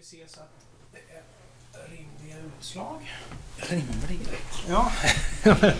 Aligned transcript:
vi 0.00 0.06
se 0.06 0.16
så 0.26 0.40
att 0.40 0.50
det 0.92 0.98
är 0.98 1.22
rimliga 1.90 2.36
utslag. 2.58 3.12
Rimliga? 3.56 4.38
Ja. 4.68 4.92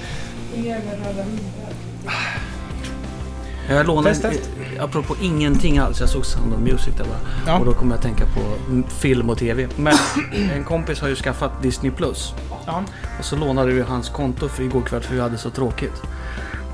Jag 3.68 3.86
lånade, 3.86 4.14
Test, 4.14 4.22
test. 4.22 4.50
apropå 4.80 5.16
ingenting 5.22 5.78
alls, 5.78 6.00
jag 6.00 6.08
såg 6.08 6.26
Sound 6.26 6.54
of 6.54 6.60
Music 6.60 6.94
där 6.96 7.04
bara. 7.04 7.18
Ja. 7.46 7.58
Och 7.58 7.64
då 7.64 7.72
kommer 7.74 7.90
jag 7.90 7.96
att 7.96 8.02
tänka 8.02 8.24
på 8.24 8.40
film 8.88 9.30
och 9.30 9.38
TV. 9.38 9.68
Men 9.76 9.94
en 10.56 10.64
kompis 10.64 11.00
har 11.00 11.08
ju 11.08 11.16
skaffat 11.16 11.62
Disney 11.62 11.92
Plus. 11.92 12.34
ja. 12.66 12.84
Och 13.18 13.24
så 13.24 13.36
lånade 13.36 13.72
vi 13.72 13.80
hans 13.80 14.08
konto 14.08 14.48
för 14.48 14.62
igår 14.62 14.82
kväll 14.82 15.02
för 15.02 15.14
vi 15.14 15.20
hade 15.20 15.38
så 15.38 15.50
tråkigt. 15.50 16.02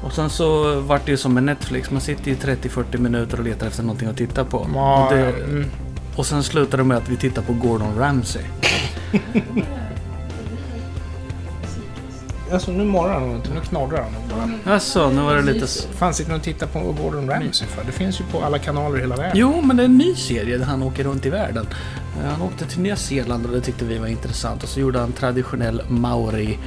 Och 0.02 0.12
sen 0.12 0.30
så 0.30 0.80
vart 0.80 1.04
det 1.04 1.10
ju 1.10 1.16
som 1.16 1.34
med 1.34 1.42
Netflix. 1.42 1.90
Man 1.90 2.00
sitter 2.00 2.30
i 2.30 2.34
30-40 2.34 2.98
minuter 2.98 3.38
och 3.38 3.44
letar 3.44 3.66
efter 3.66 3.82
någonting 3.82 4.08
att 4.08 4.16
titta 4.16 4.44
på. 4.44 4.70
Ja, 4.74 5.06
och, 5.06 5.14
det, 5.14 5.26
mm. 5.26 5.70
Och 6.16 6.26
sen 6.26 6.42
slutade 6.42 6.76
det 6.76 6.84
med 6.86 6.96
att 6.96 7.08
vi 7.08 7.16
tittar 7.16 7.42
på 7.42 7.52
Gordon 7.52 7.98
Ramsay. 7.98 8.42
Alltså 12.52 12.70
nu 12.72 12.84
morrar 12.84 13.20
han 13.20 13.30
inte, 13.36 13.54
nu 13.54 13.60
knorrar 13.60 14.02
han 14.02 14.12
bara. 14.64 14.72
Alltså, 14.74 15.10
nu 15.10 15.20
var 15.22 15.34
det 15.36 15.42
lite... 15.42 15.64
s- 15.64 15.88
fan 15.96 16.14
sitter 16.14 16.34
och 16.34 16.42
tittar 16.42 16.66
på 16.66 16.92
Gordon 17.02 17.30
Ramsay 17.30 17.68
för? 17.68 17.84
Det 17.84 17.92
finns 17.92 18.20
ju 18.20 18.24
på 18.24 18.42
alla 18.44 18.58
kanaler 18.58 18.98
i 18.98 19.00
hela 19.00 19.16
världen. 19.16 19.32
Jo, 19.34 19.60
men 19.62 19.76
det 19.76 19.82
är 19.82 19.84
en 19.84 19.98
ny 19.98 20.14
serie 20.14 20.56
där 20.58 20.64
han 20.64 20.82
åker 20.82 21.04
runt 21.04 21.26
i 21.26 21.30
världen. 21.30 21.66
Eh, 22.22 22.30
Han 22.30 22.42
åkte 22.42 22.66
till 22.66 22.80
Nya 22.80 22.96
Zeeland 22.96 23.46
och 23.46 23.52
det 23.52 23.60
tyckte 23.60 23.84
vi 23.84 23.98
var 23.98 24.06
intressant. 24.06 24.62
Och 24.62 24.68
så 24.68 24.80
gjorde 24.80 24.98
han 24.98 25.12
traditionell 25.12 25.82
maori 25.88 26.58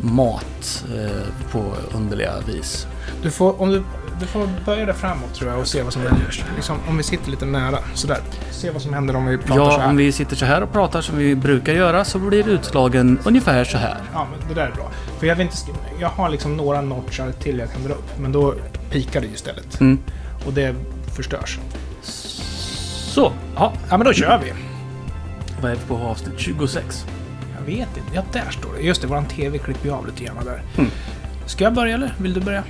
mat 0.00 0.84
eh, 0.96 1.50
på 1.52 1.72
underliga 1.96 2.32
vis. 2.46 2.86
Du 3.22 3.30
får, 3.30 3.62
om 3.62 3.70
du, 3.70 3.82
du 4.20 4.26
får 4.26 4.48
böja 4.66 4.86
dig 4.86 4.94
framåt 4.94 5.34
tror 5.34 5.50
jag 5.50 5.60
och 5.60 5.66
se 5.66 5.82
vad 5.82 5.92
som 5.92 6.02
händer. 6.02 6.44
Liksom, 6.56 6.78
om 6.88 6.96
vi 6.96 7.02
sitter 7.02 7.30
lite 7.30 7.44
nära, 7.46 7.78
sådär. 7.94 8.18
Se 8.50 8.70
vad 8.70 8.82
som 8.82 8.94
händer 8.94 9.16
om 9.16 9.26
vi 9.26 9.38
pratar 9.38 9.54
så 9.54 9.60
Ja, 9.60 9.78
här. 9.78 9.88
om 9.88 9.96
vi 9.96 10.12
sitter 10.12 10.36
så 10.36 10.44
här 10.44 10.62
och 10.62 10.72
pratar 10.72 11.00
som 11.00 11.18
vi 11.18 11.34
brukar 11.34 11.72
göra 11.72 12.04
så 12.04 12.18
blir 12.18 12.48
utslagen 12.48 13.18
ungefär 13.24 13.64
så 13.64 13.78
här. 13.78 13.96
Ja, 14.12 14.26
men 14.30 14.48
det 14.48 14.54
där 14.54 14.66
är 14.66 14.72
bra. 14.72 14.90
För 15.18 15.26
jag, 15.26 15.36
vill 15.36 15.46
inte, 15.46 15.56
jag 16.00 16.08
har 16.08 16.28
liksom 16.28 16.56
några 16.56 16.80
notchar 16.80 17.32
till 17.32 17.58
jag 17.58 17.72
kan 17.72 17.82
dra 17.82 17.92
upp, 17.94 18.18
men 18.18 18.32
då 18.32 18.54
pikar 18.90 19.20
det 19.20 19.26
ju 19.26 19.32
istället. 19.34 19.80
Mm. 19.80 19.98
Och 20.46 20.52
det 20.52 20.74
förstörs. 21.16 21.58
Så, 22.02 23.32
ja, 23.56 23.72
Ja, 23.90 23.96
men 23.96 24.06
då 24.06 24.12
kör 24.12 24.40
vi. 24.44 24.52
vad 25.62 25.70
är 25.70 25.74
vi 25.76 25.80
på 25.88 25.96
avsnitt 25.96 26.34
26? 26.40 27.06
Jag 27.58 27.66
vet 27.66 27.88
inte. 27.96 28.10
Ja, 28.14 28.22
där 28.32 28.50
står 28.50 28.70
det. 28.76 28.82
Just 28.82 29.00
det, 29.02 29.06
våran 29.06 29.24
TV 29.26 29.58
klipper 29.58 29.86
ju 29.88 29.92
av 29.94 30.06
lite 30.06 30.24
grann 30.24 30.36
där. 30.44 30.62
Mm. 30.78 30.90
Ska 31.46 31.64
jag 31.64 31.74
börja 31.74 31.94
eller? 31.94 32.14
Vill 32.18 32.34
du 32.34 32.40
börja? 32.40 32.62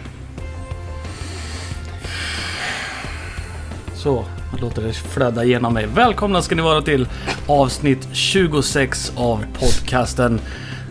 Så, 4.05 4.24
jag 4.52 4.60
låter 4.60 4.83
det 4.83 4.92
flöda 4.92 5.44
genom 5.44 5.74
mig. 5.74 5.86
Välkomna 5.86 6.42
ska 6.42 6.55
ni 6.55 6.62
vara 6.62 6.83
till 6.83 7.08
avsnitt 7.47 8.08
26 8.12 9.12
av 9.16 9.44
podcasten 9.60 10.41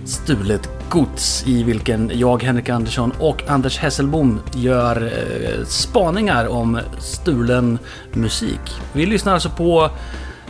Stulet 0.06 0.69
Gods 0.89 1.47
i 1.47 1.64
vilken 1.64 2.11
jag, 2.14 2.44
Henrik 2.44 2.69
Andersson 2.69 3.11
och 3.19 3.50
Anders 3.50 3.78
Hesselbom 3.78 4.39
gör 4.53 5.03
eh, 5.03 5.66
spaningar 5.66 6.47
om 6.47 6.80
stulen 7.00 7.80
musik. 8.14 8.81
Vi 8.94 9.06
lyssnar 9.06 9.34
alltså 9.34 9.50
på 9.50 9.89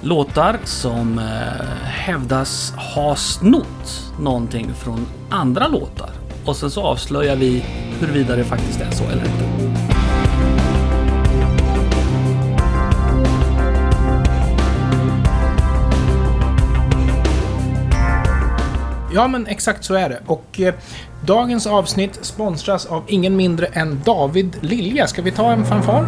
låtar 0.02 0.58
som 0.64 1.20
eh, 1.20 1.66
hävdas 1.84 2.74
ha 2.96 3.16
snott 3.16 4.12
någonting 4.20 4.74
från 4.74 5.06
andra 5.30 5.68
låtar. 5.68 6.10
Och 6.46 6.56
sen 6.56 6.72
så 6.72 6.82
avslöjar 6.82 7.36
vi 7.36 7.66
huruvida 8.00 8.36
det 8.36 8.44
faktiskt 8.44 8.82
är 8.82 8.92
så 8.92 9.04
eller 9.04 9.26
inte. 9.26 9.63
Ja, 19.14 19.28
men 19.28 19.48
exakt 19.48 19.84
så 19.84 19.94
är 19.96 20.10
det. 20.10 20.20
Och 20.26 20.60
eh, 20.60 20.74
dagens 21.26 21.68
avsnitt 21.68 22.20
sponsras 22.22 22.86
av 22.86 23.04
ingen 23.08 23.36
mindre 23.36 23.66
än 23.66 24.02
David 24.06 24.58
Lilja. 24.62 25.08
Ska 25.08 25.22
vi 25.22 25.32
ta 25.32 25.52
en 25.52 25.66
fanfar? 25.66 26.08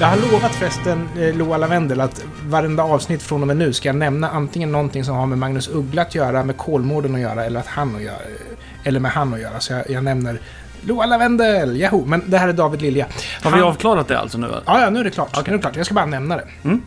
jag 0.00 0.06
har 0.06 0.16
lovat 0.16 0.54
förresten 0.54 1.08
eh, 1.18 1.34
Loa 1.36 1.56
Lavendel 1.56 2.00
att 2.00 2.24
varenda 2.46 2.82
avsnitt 2.82 3.22
från 3.22 3.40
och 3.40 3.46
med 3.46 3.56
nu 3.56 3.72
ska 3.72 3.88
jag 3.88 3.96
nämna 3.96 4.30
antingen 4.30 4.72
någonting 4.72 5.04
som 5.04 5.16
har 5.16 5.26
med 5.26 5.38
Magnus 5.38 5.68
Uggla 5.68 6.02
att 6.02 6.14
göra, 6.14 6.44
med 6.44 6.56
Kolmården 6.56 7.14
att 7.14 7.20
göra 7.20 7.44
eller, 7.44 7.60
att 7.60 7.66
han 7.66 7.96
att 7.96 8.02
göra, 8.02 8.16
eller 8.84 9.00
med 9.00 9.10
han 9.10 9.34
att 9.34 9.40
göra. 9.40 9.60
Så 9.60 9.72
jag, 9.72 9.90
jag 9.90 10.04
nämner 10.04 10.40
Loa 10.82 11.06
Lavendel, 11.06 11.76
Yahoo! 11.76 12.04
Men 12.06 12.22
det 12.26 12.38
här 12.38 12.48
är 12.48 12.52
David 12.52 12.82
Lilja. 12.82 13.06
Har 13.42 13.50
vi 13.50 13.58
Han- 13.58 13.68
avklarat 13.68 14.08
det 14.08 14.18
alltså 14.18 14.38
nu? 14.38 14.48
Ja, 14.66 14.80
ja, 14.80 14.90
nu 14.90 15.00
är 15.00 15.04
det 15.04 15.10
klart. 15.10 15.46
Nu 15.46 15.52
är 15.52 15.56
det 15.56 15.62
klart. 15.62 15.76
Jag 15.76 15.86
ska 15.86 15.94
bara 15.94 16.06
nämna 16.06 16.36
det. 16.36 16.44
Mm. 16.64 16.82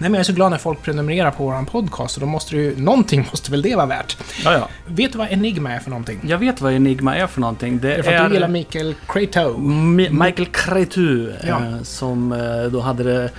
Nej, 0.00 0.10
men 0.10 0.14
jag 0.14 0.20
är 0.20 0.24
så 0.24 0.32
glad 0.32 0.50
när 0.50 0.58
folk 0.58 0.82
prenumererar 0.82 1.30
på 1.30 1.44
våran 1.44 1.66
podcast, 1.66 2.16
och 2.16 2.20
då 2.20 2.26
måste 2.26 2.56
det 2.56 2.62
ju... 2.62 2.76
Någonting 2.80 3.20
måste 3.30 3.50
väl 3.50 3.62
det 3.62 3.76
vara 3.76 3.86
värt? 3.86 4.16
Ja, 4.44 4.52
ja. 4.52 4.68
Vet 4.86 5.12
du 5.12 5.18
vad 5.18 5.32
Enigma 5.32 5.72
är 5.72 5.78
för 5.78 5.90
någonting? 5.90 6.20
Jag 6.26 6.38
vet 6.38 6.60
vad 6.60 6.72
Enigma 6.72 7.16
är 7.16 7.26
för 7.26 7.40
någonting. 7.40 7.78
Det 7.78 7.92
Är 7.92 7.96
det 7.96 8.02
för 8.02 8.12
att 8.12 8.20
är 8.20 8.28
du 8.28 8.34
gillar 8.34 8.48
Mikael 8.48 8.94
Creto? 9.08 9.56
Mi- 9.58 10.24
Michael 10.24 10.46
Cretu 10.52 11.32
Ja. 11.46 11.56
eh, 11.64 11.82
som 11.82 12.32
eh, 12.32 12.62
då 12.72 12.80
hade 12.80 13.02
det... 13.04 13.30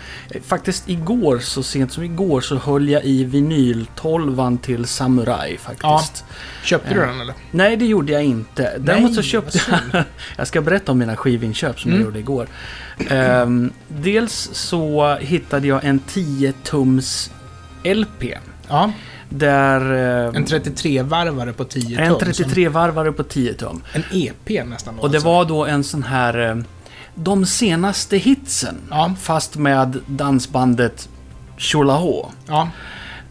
Faktiskt 0.48 0.90
igår, 0.90 1.40
så 1.40 1.64
sent 1.64 1.92
som 1.92 2.04
igår, 2.04 2.42
så 2.42 2.56
höll 2.56 2.90
jag 2.90 3.04
i 3.06 3.24
vinyltolvan 3.24 4.58
till 4.58 4.86
Samurai 4.86 5.58
faktiskt. 5.58 6.26
Köpte 6.64 6.94
du 6.94 7.02
Eh. 7.02 7.08
den 7.08 7.22
eller? 7.22 7.34
Nej, 7.52 7.78
det 7.78 7.86
gjorde 7.86 8.12
jag 8.12 8.24
inte. 8.24 8.74
Däremot 8.80 9.12
så 9.12 9.16
vad 9.16 9.26
köpte 9.26 9.60
jag... 9.94 10.04
jag 10.38 10.48
ska 10.48 10.62
berätta 10.62 10.92
om 10.92 10.98
mina 10.98 11.16
skivinköp 11.16 11.80
som 11.80 11.92
Mm. 11.92 12.02
jag 12.02 12.06
gjorde 12.06 12.20
igår. 12.20 12.48
Ehm, 13.10 13.74
dels 13.88 14.50
så 14.54 15.16
hittade 15.16 15.68
jag 15.68 15.84
en 15.86 16.00
10-tums 16.00 17.32
LP. 17.84 18.24
Ja, 18.68 18.92
Där... 19.30 19.82
eh, 20.28 20.36
en 20.36 20.46
33-varvare 20.46 21.54
på 21.54 21.64
10 21.64 22.00
en 22.02 22.18
tum. 22.20 22.34
som- 22.34 22.46
33-varvare 22.46 23.12
på 23.12 23.24
10 23.24 23.54
tum. 23.54 23.82
En 23.94 24.04
EP 24.12 24.66
nästan. 24.66 25.00
Och 25.00 25.12
det 25.12 25.20
var 25.20 25.46
då 25.46 25.66
en 25.66 25.84
sån 25.84 26.04
här... 26.04 26.50
eh, 26.50 26.58
De 27.16 27.46
senaste 27.46 28.18
hitsen. 28.18 28.76
Ja, 28.90 29.14
Fast 29.22 29.56
med 29.56 30.00
dansbandet 30.08 31.10
Tjolaho. 31.58 32.26
ja. 32.48 32.70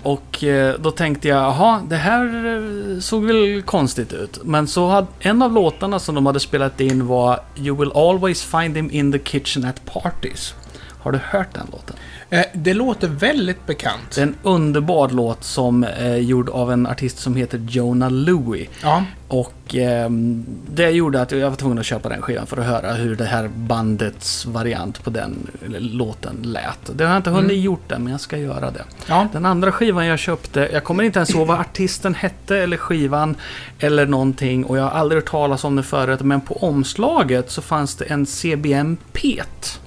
Och 0.02 0.44
eh, 0.44 0.80
då 0.80 0.90
tänkte 0.90 1.28
jag, 1.28 1.38
jaha, 1.38 1.82
det 1.88 1.96
här 1.96 2.24
eh, 2.46 3.00
såg 3.00 3.24
väl 3.24 3.62
konstigt 3.62 4.12
ut. 4.12 4.38
Men 4.44 4.68
så 4.68 4.88
hade 4.88 5.06
en 5.20 5.42
av 5.42 5.52
låtarna 5.52 5.98
som 5.98 6.14
de 6.14 6.26
hade 6.26 6.40
spelat 6.40 6.80
in 6.80 7.06
var 7.06 7.40
You 7.56 7.76
will 7.76 7.92
always 7.94 8.42
find 8.44 8.76
him 8.76 8.90
in 8.92 9.12
the 9.12 9.18
kitchen 9.18 9.64
at 9.64 9.84
parties. 9.84 10.54
Har 11.00 11.12
du 11.12 11.18
hört 11.18 11.54
den 11.54 11.66
låten? 11.72 11.96
Eh, 12.30 12.44
det 12.54 12.74
låter 12.74 13.08
väldigt 13.08 13.66
bekant. 13.66 14.10
Det 14.14 14.20
är 14.20 14.26
en 14.26 14.34
underbar 14.42 15.08
låt 15.08 15.44
som 15.44 15.84
är 15.84 16.16
gjord 16.16 16.48
av 16.48 16.72
en 16.72 16.86
artist 16.86 17.18
som 17.18 17.36
heter 17.36 17.58
Jonah 17.68 18.10
Louie. 18.10 18.68
Ja, 18.82 19.04
Och 19.28 19.74
ehm, 19.74 20.44
det 20.70 20.90
gjorde 20.90 21.22
att 21.22 21.32
jag 21.32 21.50
var 21.50 21.56
tvungen 21.56 21.78
att 21.78 21.86
köpa 21.86 22.08
den 22.08 22.22
skivan 22.22 22.46
för 22.46 22.56
att 22.56 22.66
höra 22.66 22.92
hur 22.92 23.16
det 23.16 23.24
här 23.24 23.48
bandets 23.48 24.46
variant 24.46 25.04
på 25.04 25.10
den 25.10 25.50
låten 25.78 26.36
lät. 26.42 26.78
Det 26.94 27.04
har 27.04 27.10
jag 27.10 27.18
inte 27.18 27.30
hunnit 27.30 27.50
Mm. 27.50 27.62
gjort 27.62 27.92
än, 27.92 28.02
men 28.02 28.10
jag 28.12 28.20
ska 28.20 28.36
göra 28.38 28.70
det. 28.70 28.84
ja. 29.06 29.28
Den 29.32 29.46
andra 29.46 29.72
skivan 29.72 30.06
jag 30.06 30.18
köpte, 30.18 30.68
jag 30.72 30.84
kommer 30.84 31.02
inte 31.02 31.18
ens 31.18 31.30
ihåg 31.30 31.46
vad 31.46 31.60
artisten 31.60 32.14
hette 32.14 32.56
eller 32.58 32.76
skivan 32.76 33.36
eller 33.78 34.06
någonting 34.06 34.64
och 34.64 34.78
jag 34.78 34.82
har 34.82 34.90
aldrig 34.90 35.22
hört 35.22 35.30
talas 35.30 35.64
om 35.64 35.76
det 35.76 35.82
förut. 35.82 36.20
Men 36.20 36.40
på 36.40 36.56
omslaget 36.64 37.50
så 37.50 37.62
fanns 37.62 37.96
det 37.96 38.04
en 38.04 38.26
CBM 38.26 38.96
PET. 39.12 39.80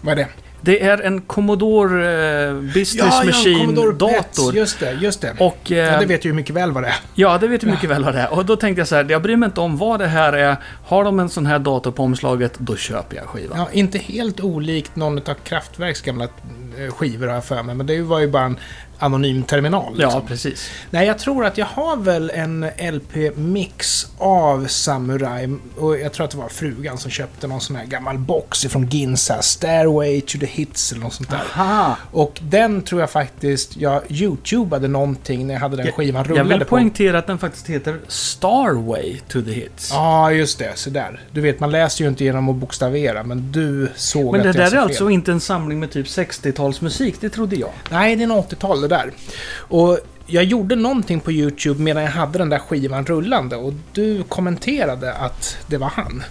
Vad 0.00 0.12
är 0.12 0.16
det? 0.16 0.28
Det 0.60 0.82
är 0.82 0.98
en 1.02 1.20
Commodore 1.20 2.46
eh, 2.48 2.54
Business 2.54 3.24
Machine-dator. 3.24 4.54
Just 4.54 4.80
det, 4.80 4.92
just 4.92 5.20
det. 5.20 5.34
Och, 5.38 5.72
eh, 5.72 5.78
ja, 5.78 6.00
det 6.00 6.06
vet 6.06 6.24
ju 6.24 6.32
mycket 6.32 6.56
väl 6.56 6.72
vad 6.72 6.82
det 6.82 6.88
är. 6.88 6.96
Ja, 7.14 7.38
det 7.38 7.48
vet 7.48 7.60
du 7.60 7.66
mycket 7.66 7.90
väl 7.90 8.04
vad 8.04 8.14
det 8.14 8.20
är. 8.20 8.32
Och 8.32 8.46
då 8.46 8.56
tänkte 8.56 8.80
jag 8.80 8.88
så 8.88 8.94
här, 8.94 9.06
jag 9.10 9.22
bryr 9.22 9.36
mig 9.36 9.46
inte 9.46 9.60
om 9.60 9.76
vad 9.76 10.00
det 10.00 10.06
här 10.06 10.32
är. 10.32 10.56
Har 10.86 11.04
de 11.04 11.20
en 11.20 11.28
sån 11.28 11.46
här 11.46 11.58
dator 11.58 11.90
på 11.90 12.02
omslaget, 12.02 12.54
då 12.58 12.76
köper 12.76 13.16
jag 13.16 13.26
skivan. 13.26 13.58
Ja, 13.58 13.68
inte 13.72 13.98
helt 13.98 14.40
olikt 14.40 14.96
någon 14.96 15.18
av 15.18 15.34
Kraftwerks 15.44 16.00
gamla 16.02 16.24
eh, 16.24 16.92
skivor 16.92 17.26
har 17.26 17.34
jag 17.34 17.44
för 17.44 17.62
mig, 17.62 17.74
men 17.74 17.86
det 17.86 18.00
var 18.00 18.20
ju 18.20 18.28
bara 18.28 18.44
en 18.44 18.58
anonym 18.98 19.42
terminal. 19.42 19.94
Ja, 19.98 20.06
Liksom. 20.06 20.26
precis. 20.26 20.70
Nej, 20.90 21.06
jag 21.06 21.18
tror 21.18 21.44
att 21.44 21.58
jag 21.58 21.66
har 21.66 21.96
väl 21.96 22.30
en 22.34 22.66
LP-mix 22.78 24.06
av 24.18 24.66
Samurai. 24.66 25.56
Och 25.78 25.98
jag 25.98 26.12
tror 26.12 26.24
att 26.24 26.30
det 26.30 26.36
var 26.38 26.48
frugan 26.48 26.98
som 26.98 27.10
köpte 27.10 27.46
någon 27.46 27.60
sån 27.60 27.76
här 27.76 27.84
gammal 27.84 28.18
box 28.18 28.64
ifrån 28.64 28.86
Ginza. 28.86 29.42
Stairway 29.42 30.20
to 30.20 30.38
the 30.38 30.46
Hits 30.46 30.92
eller 30.92 31.02
något 31.02 31.14
sånt 31.14 31.30
där. 31.30 31.42
Aha. 31.56 31.96
Och 32.12 32.38
den 32.42 32.82
tror 32.82 33.00
jag 33.00 33.10
faktiskt 33.10 33.76
jag 33.76 34.02
youtubade 34.08 34.88
någonting 34.88 35.46
när 35.46 35.54
jag 35.54 35.60
hade 35.60 35.76
den 35.76 35.92
skivan 35.92 36.24
Jag 36.28 36.30
rullade 36.30 36.48
vill 36.48 36.58
på. 36.60 36.64
poängtera 36.64 37.18
att 37.18 37.26
den 37.26 37.38
faktiskt 37.38 37.66
heter 37.66 37.98
Starway 38.08 39.18
to 39.28 39.42
the 39.42 39.50
Hits. 39.52 39.90
Ja, 39.92 40.32
just 40.32 40.58
det. 40.58 40.72
Så 40.74 40.90
där. 40.90 41.20
Du 41.32 41.40
vet, 41.40 41.60
man 41.60 41.70
läser 41.70 42.04
ju 42.04 42.08
inte 42.08 42.24
genom 42.24 42.48
att 42.48 42.56
bokstavera, 42.56 43.22
men 43.22 43.52
du 43.52 43.88
såg 43.96 44.32
Men 44.36 44.40
att 44.40 44.42
det 44.42 44.46
jag 44.48 44.56
där 44.56 44.60
sa 44.70 44.76
är 44.76 44.80
fel. 44.80 44.88
alltså 44.88 45.10
inte 45.10 45.32
en 45.32 45.40
samling 45.40 45.80
med 45.80 45.90
typ 45.90 46.06
60-talsmusik, 46.06 47.14
det 47.20 47.28
trodde 47.30 47.56
jag. 47.56 47.70
Nej, 47.90 48.16
det 48.16 48.22
är 48.22 48.26
nog 48.26 48.44
80-tal 48.44 48.85
det 48.88 48.96
där. 48.96 49.12
Och 49.56 49.98
jag 50.26 50.44
gjorde 50.44 50.76
någonting 50.76 51.20
på 51.20 51.32
YouTube 51.32 51.82
medan 51.82 52.02
jag 52.02 52.10
hade 52.10 52.38
den 52.38 52.48
där 52.48 52.58
skivan 52.58 53.06
rullande 53.06 53.56
och 53.56 53.72
du 53.92 54.22
kommenterade 54.22 55.14
att 55.14 55.56
det 55.66 55.76
var 55.76 55.88
han. 55.88 56.22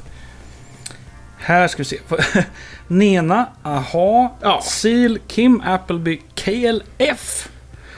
Här 1.38 1.68
ska 1.68 1.78
vi 1.78 1.86
se. 1.86 2.00
Nena, 2.88 3.46
Aha, 3.64 4.38
Ja. 4.42 4.62
Seal, 4.64 5.20
Kim 5.28 5.62
Appleby, 5.66 6.22
KLF. 6.36 7.50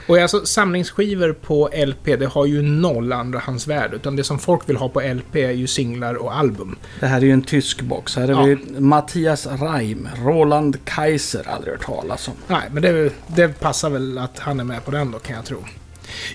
Och 0.08 0.18
alltså 0.18 0.46
samlingsskivor 0.46 1.32
på 1.32 1.68
LP, 1.86 2.04
det 2.18 2.26
har 2.26 2.46
ju 2.46 2.62
noll 2.62 3.12
andrahandsvärde. 3.12 3.96
Utan 3.96 4.16
det 4.16 4.24
som 4.24 4.38
folk 4.38 4.68
vill 4.68 4.76
ha 4.76 4.88
på 4.88 5.00
LP 5.00 5.36
är 5.36 5.50
ju 5.50 5.66
singlar 5.66 6.14
och 6.14 6.36
album. 6.36 6.76
Det 7.00 7.06
här 7.06 7.16
är 7.20 7.24
ju 7.24 7.32
en 7.32 7.42
tysk 7.42 7.80
box. 7.80 8.16
Här 8.16 8.28
har 8.28 8.48
Ja. 8.48 8.56
vi 8.74 8.80
Mattias 8.80 9.46
Reim, 9.46 10.08
Roland 10.24 10.76
Kaiser, 10.84 11.48
aldrig 11.48 11.74
hört 11.74 11.86
talas 11.86 12.28
om. 12.28 12.34
Nej, 12.46 12.62
men 12.72 12.82
det, 12.82 13.12
det 13.26 13.60
passar 13.60 13.90
väl 13.90 14.18
att 14.18 14.38
han 14.38 14.60
är 14.60 14.64
med 14.64 14.84
på 14.84 14.90
den 14.90 15.10
då, 15.10 15.18
kan 15.18 15.36
jag 15.36 15.44
tro. 15.44 15.64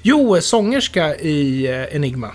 Jo, 0.02 0.38
sångerska 0.42 1.16
i 1.16 1.68
eh, 1.68 1.96
Enigma. 1.96 2.30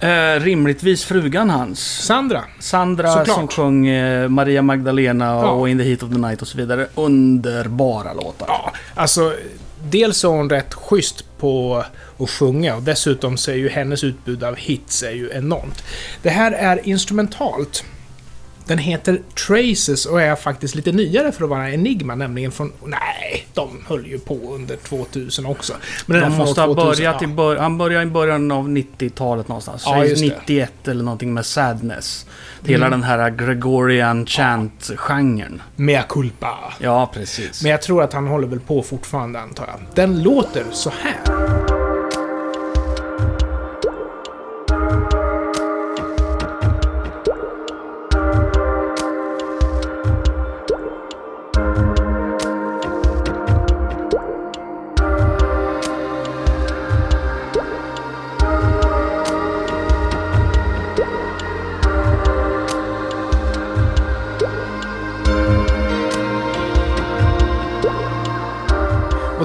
Eh, 0.00 0.40
rimligtvis 0.40 1.04
frugan 1.04 1.50
hans. 1.50 1.80
Sandra. 2.06 2.40
Sandra 2.60 3.12
Såklart. 3.12 3.36
som 3.36 3.48
sjöng 3.48 3.86
eh, 3.88 4.28
Maria 4.28 4.62
Magdalena 4.62 5.24
Ja. 5.24 5.50
och 5.50 5.68
In 5.68 5.78
the 5.78 5.84
Heat 5.84 6.02
of 6.02 6.10
the 6.12 6.18
Night 6.18 6.42
och 6.42 6.48
så 6.48 6.58
vidare. 6.58 6.86
Underbara 6.94 8.12
låtar. 8.12 8.46
Ja, 8.48 8.72
alltså... 8.94 9.34
Dels 9.90 10.24
är 10.24 10.28
hon 10.28 10.50
rätt 10.50 10.74
schysst 10.74 11.24
på 11.38 11.84
att 12.18 12.30
sjunga 12.30 12.76
och 12.76 12.82
dessutom 12.82 13.36
så 13.36 13.50
är 13.50 13.54
ju 13.54 13.68
hennes 13.68 14.04
utbud 14.04 14.44
av 14.44 14.56
hits 14.56 15.02
är 15.02 15.10
ju 15.10 15.30
enormt. 15.32 15.84
Det 16.22 16.30
här 16.30 16.52
är 16.52 16.88
instrumentalt. 16.88 17.84
Den 18.66 18.78
heter 18.78 19.20
Traces 19.46 20.06
och 20.06 20.22
är 20.22 20.36
faktiskt 20.36 20.74
lite 20.74 20.92
nyare 20.92 21.32
för 21.32 21.44
att 21.44 21.50
vara 21.50 21.70
Enigma, 21.70 22.14
nämligen 22.14 22.52
från... 22.52 22.72
Nej, 22.84 23.46
de 23.54 23.84
höll 23.88 24.06
ju 24.06 24.18
på 24.18 24.34
under 24.54 24.76
2000 24.76 25.46
också. 25.46 25.72
Men 26.06 26.14
den 26.20 26.30
De 26.30 26.36
från 26.36 26.46
måste 26.46 26.60
ha 26.60 26.66
2000, 26.74 26.86
börjat 27.04 27.22
i 27.22 27.24
ja. 27.24 27.30
bör- 27.30 27.56
Han 27.56 27.78
började 27.78 28.02
i 28.02 28.06
början 28.10 28.50
av 28.50 28.68
90-talet 28.68 29.48
någonstans. 29.48 29.82
Ja, 29.86 29.92
Säg 30.00 30.10
just 30.10 30.22
det. 30.22 30.28
91 30.28 30.88
eller 30.88 31.04
någonting 31.04 31.34
med 31.34 31.46
Sadness. 31.46 32.26
Hela 32.64 32.86
Mm. 32.86 33.00
den 33.00 33.08
här 33.08 33.30
Gregorian 33.30 34.26
chant-genren. 34.26 35.62
Mea 35.76 36.02
culpa. 36.02 36.58
Ja, 36.78 37.10
precis. 37.14 37.62
Men 37.62 37.70
jag 37.70 37.82
tror 37.82 38.02
att 38.02 38.12
han 38.12 38.26
håller 38.26 38.46
väl 38.48 38.60
på 38.60 38.82
fortfarande, 38.82 39.40
antar 39.40 39.66
jag. 39.66 39.80
Den 39.94 40.22
låter 40.22 40.64
så 40.72 40.92
här. 41.02 41.71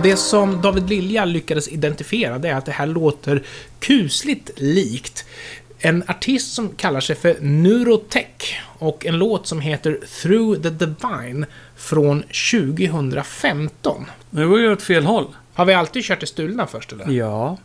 Det 0.08 0.18
som 0.18 0.62
David 0.62 0.90
Lilja 0.90 1.26
lyckades 1.26 1.68
identifiera, 1.68 2.38
det 2.38 2.50
är 2.50 2.56
att 2.56 2.66
det 2.66 2.72
här 2.72 2.88
låter 2.88 3.44
kusligt 3.80 4.52
likt 4.56 5.26
en 5.80 6.04
artist 6.08 6.54
som 6.54 6.70
kallar 6.70 7.00
sig 7.00 7.16
för 7.16 7.36
Neurotech 7.42 8.62
och 8.80 9.06
en 9.06 9.18
låt 9.18 9.48
som 9.48 9.62
heter 9.62 10.00
Through 10.22 10.62
the 10.62 10.70
Divine 10.70 11.46
från 11.76 12.24
2015. 12.52 14.06
Nu 14.30 14.50
går 14.50 14.60
ju 14.60 14.72
åt 14.72 14.82
fel 14.82 15.06
håll. 15.06 15.28
Har 15.54 15.66
vi 15.66 15.74
alltid 15.74 16.04
kört 16.04 16.20
det 16.20 16.28
stulna 16.28 16.68
först 16.68 16.92
eller? 16.92 17.10
Ja. 17.10 17.58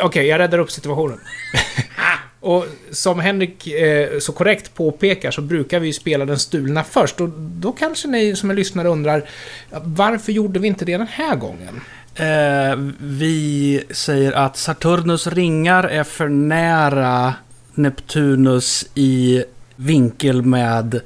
Okej, 0.00 0.26
jag 0.26 0.38
räddar 0.38 0.58
upp 0.58 0.70
situationen. 0.70 1.20
och 2.40 2.66
som 2.90 3.20
Henrik 3.20 3.66
eh, 3.66 4.18
så 4.18 4.32
korrekt 4.32 4.74
påpekar 4.74 5.30
så 5.30 5.42
brukar 5.42 5.80
vi 5.80 5.92
spela 5.92 6.24
den 6.24 6.38
stulna 6.38 6.84
först. 6.84 7.20
Och 7.20 7.28
då 7.38 7.72
kanske 7.72 8.08
ni 8.08 8.36
som 8.36 8.50
är 8.50 8.54
lyssnare 8.54 8.88
undrar, 8.88 9.28
varför 9.70 10.32
gjorde 10.32 10.60
vi 10.60 10.68
inte 10.68 10.84
det 10.84 10.96
den 10.96 11.06
här 11.06 11.36
gången? 11.36 11.80
Eh, 12.14 12.92
vi 12.98 13.82
säger 13.90 14.32
att 14.32 14.56
Saturnus 14.56 15.26
ringar 15.26 15.84
är 15.84 16.04
för 16.04 16.28
nära 16.28 17.34
Neptunus 17.74 18.86
i 18.94 19.44
vinkel 19.76 20.42
med... 20.42 21.00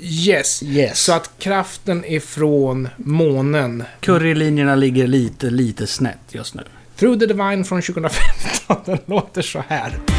Yes. 0.00 0.62
Yes. 0.62 0.98
Så 0.98 1.12
att 1.12 1.30
kraften 1.38 2.04
ifrån 2.04 2.88
månen, 2.96 3.84
Currylinjerna 4.00 4.74
ligger 4.74 5.06
lite, 5.06 5.50
lite 5.50 5.86
snett 5.86 6.18
just 6.28 6.54
nu. 6.54 6.62
Through 6.96 7.18
the 7.18 7.26
Divine 7.26 7.64
från 7.64 7.82
2015, 7.82 8.76
den 8.84 8.98
låter 9.06 9.42
så 9.42 9.64
här. 9.68 10.13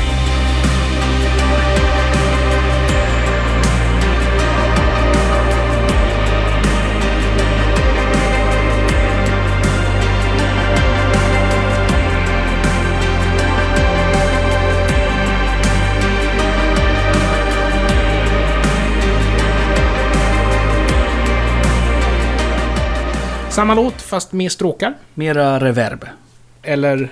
Samma 23.56 23.74
låt 23.76 24.02
fast 24.02 24.32
med 24.34 24.52
stråkar. 24.52 24.94
Mera 25.14 25.60
reverb. 25.60 26.06
Eller 26.64 27.10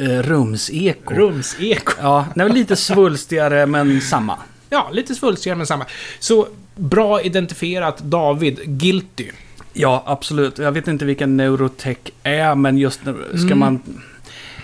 Eh, 0.00 0.04
rumseko. 0.08 1.14
rumseko. 1.14 1.92
Ja, 2.00 2.26
var 2.34 2.48
lite 2.48 2.76
svulstigare 2.76 3.66
men 3.66 4.00
samma. 4.00 4.38
Ja, 4.70 4.88
lite 4.92 5.14
svulstigare 5.14 5.56
men 5.56 5.66
samma. 5.66 5.86
Så 6.18 6.48
bra 6.74 7.20
identifierat 7.22 7.98
David, 7.98 8.60
Guilty. 8.64 9.30
Ja, 9.72 10.02
absolut. 10.06 10.58
Jag 10.58 10.72
vet 10.72 10.88
inte 10.88 11.04
vilken 11.04 11.36
Neurotech 11.36 11.96
är, 12.22 12.54
men 12.54 12.78
just 12.78 13.04
nu 13.04 13.24
ska 13.30 13.40
Mm. 13.46 13.58
man... 13.58 13.80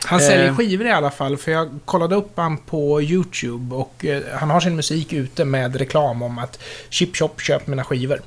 Han 0.05 0.21
Eh. 0.21 0.27
säljer 0.27 0.55
skivor 0.55 0.87
i 0.87 0.91
alla 0.91 1.11
fall, 1.11 1.37
för 1.37 1.53
jag 1.53 1.71
kollade 1.85 2.15
upp 2.15 2.33
han 2.37 2.57
på 2.59 3.03
YouTube 3.03 3.75
och 3.75 4.05
eh, 4.05 4.23
han 4.39 4.51
har 4.51 4.61
sin 4.61 4.77
musik 4.77 5.13
ute 5.13 5.45
med 5.45 5.77
reklam 5.77 6.23
om 6.23 6.39
att 6.39 6.63
Chip 6.91 7.17
Shop 7.17 7.31
köp 7.39 7.67
mina 7.67 7.85
skivor. 7.85 8.21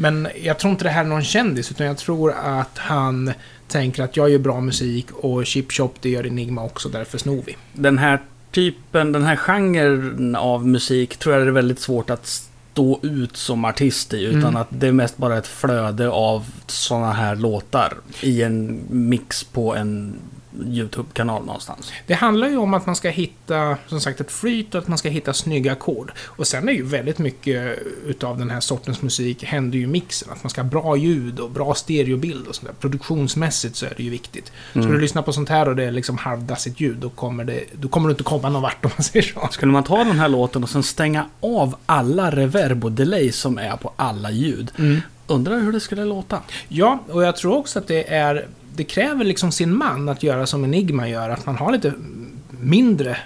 Men 0.00 0.28
jag 0.42 0.58
tror 0.58 0.70
inte 0.70 0.84
det 0.84 0.90
här 0.90 1.04
är 1.04 1.08
någon 1.08 1.24
kändis, 1.24 1.70
utan 1.70 1.86
jag 1.86 1.98
tror 1.98 2.32
att 2.32 2.78
han 2.78 3.32
tänker 3.68 4.02
att 4.02 4.16
jag 4.16 4.30
gör 4.30 4.38
bra 4.38 4.60
musik 4.60 5.06
och 5.12 5.46
Chip 5.46 5.72
Shop 5.72 5.90
det 6.00 6.10
gör 6.10 6.26
Enigma 6.26 6.64
också, 6.64 6.88
därför 6.88 7.18
snor 7.18 7.42
vi. 7.46 7.56
Den 7.72 7.98
här 7.98 8.20
typen, 8.50 9.12
den 9.12 9.22
här 9.24 9.36
genren 9.36 10.36
av 10.36 10.66
musik 10.66 11.16
tror 11.16 11.34
jag 11.34 11.46
det 11.46 11.50
är 11.50 11.52
väldigt 11.52 11.80
svårt 11.80 12.10
att 12.10 12.26
stå 12.72 13.00
ut 13.02 13.36
som 13.36 13.64
artist 13.64 14.14
i. 14.14 14.24
Utan 14.24 14.40
Mm. 14.40 14.56
att 14.56 14.68
det 14.70 14.88
är 14.88 14.92
mest 14.92 15.16
bara 15.16 15.38
ett 15.38 15.46
flöde 15.46 16.08
av 16.08 16.46
sådana 16.66 17.12
här 17.12 17.36
låtar 17.36 17.94
i 18.20 18.42
en 18.42 18.80
mix 18.90 19.44
på 19.44 19.74
en 19.74 20.14
YouTube-kanal 20.66 21.44
någonstans. 21.44 21.92
Det 22.06 22.14
handlar 22.14 22.48
ju 22.48 22.56
om 22.56 22.74
att 22.74 22.86
man 22.86 22.96
ska 22.96 23.08
hitta, 23.10 23.76
som 23.86 24.00
sagt, 24.00 24.20
ett 24.20 24.30
flyt 24.30 24.74
och 24.74 24.82
att 24.82 24.88
man 24.88 24.98
ska 24.98 25.08
hitta 25.08 25.32
snygga 25.32 25.72
ackord. 25.72 26.12
Och 26.26 26.46
sen 26.46 26.68
är 26.68 26.72
ju 26.72 26.82
väldigt 26.84 27.18
mycket 27.18 27.78
utav 28.06 28.38
den 28.38 28.50
här 28.50 28.60
sortens 28.60 29.02
musik 29.02 29.44
händer 29.44 29.78
ju 29.78 29.84
i 29.84 29.86
mixen. 29.86 30.28
Att 30.32 30.42
man 30.44 30.50
ska 30.50 30.62
ha 30.62 30.68
bra 30.68 30.96
ljud 30.96 31.40
och 31.40 31.50
bra 31.50 31.74
stereobild 31.74 32.46
och 32.46 32.54
sånt 32.54 32.66
där. 32.68 32.74
Produktionsmässigt 32.80 33.76
så 33.76 33.86
är 33.86 33.92
det 33.96 34.02
ju 34.02 34.10
viktigt. 34.10 34.52
Ska 34.70 34.80
Mm. 34.80 34.92
du 34.92 35.00
lyssna 35.00 35.22
på 35.22 35.32
sånt 35.32 35.48
här 35.48 35.68
och 35.68 35.76
det 35.76 35.84
är 35.84 35.90
liksom 35.90 36.18
halvdassigt 36.18 36.80
ljud, 36.80 36.96
då 36.96 37.10
kommer, 37.10 37.44
det, 37.44 37.64
då 37.72 37.88
kommer 37.88 38.08
du 38.08 38.12
inte 38.12 38.22
komma 38.24 38.48
någon 38.48 38.62
vart 38.62 38.84
om 38.84 38.90
man 38.96 39.04
säger 39.04 39.22
så. 39.22 39.48
Skulle 39.50 39.72
man 39.72 39.84
ta 39.84 39.96
den 40.04 40.18
här 40.18 40.28
låten 40.28 40.62
och 40.62 40.70
sen 40.70 40.82
stänga 40.82 41.26
av 41.40 41.76
alla 41.86 42.30
reverb 42.30 42.84
och 42.84 42.92
delay 42.92 43.32
som 43.32 43.58
är 43.58 43.76
på 43.76 43.92
alla 43.96 44.30
ljud. 44.30 44.70
Undrar 45.26 45.60
hur 45.60 45.72
det 45.72 45.80
skulle 45.80 46.04
låta? 46.04 46.40
Ja, 46.68 46.98
och 47.08 47.22
jag 47.22 47.36
tror 47.36 47.56
också 47.56 47.78
att 47.78 47.86
det 47.88 48.14
är... 48.14 48.46
Det 48.78 48.84
kräver 48.84 49.24
liksom 49.24 49.52
sin 49.52 49.76
man 49.76 50.08
att 50.08 50.22
göra 50.22 50.46
som 50.46 50.64
Enigma 50.64 51.08
gör, 51.08 51.30
att 51.30 51.46
man 51.46 51.56
har 51.56 51.72
lite 51.72 51.92
mindre 52.60 53.16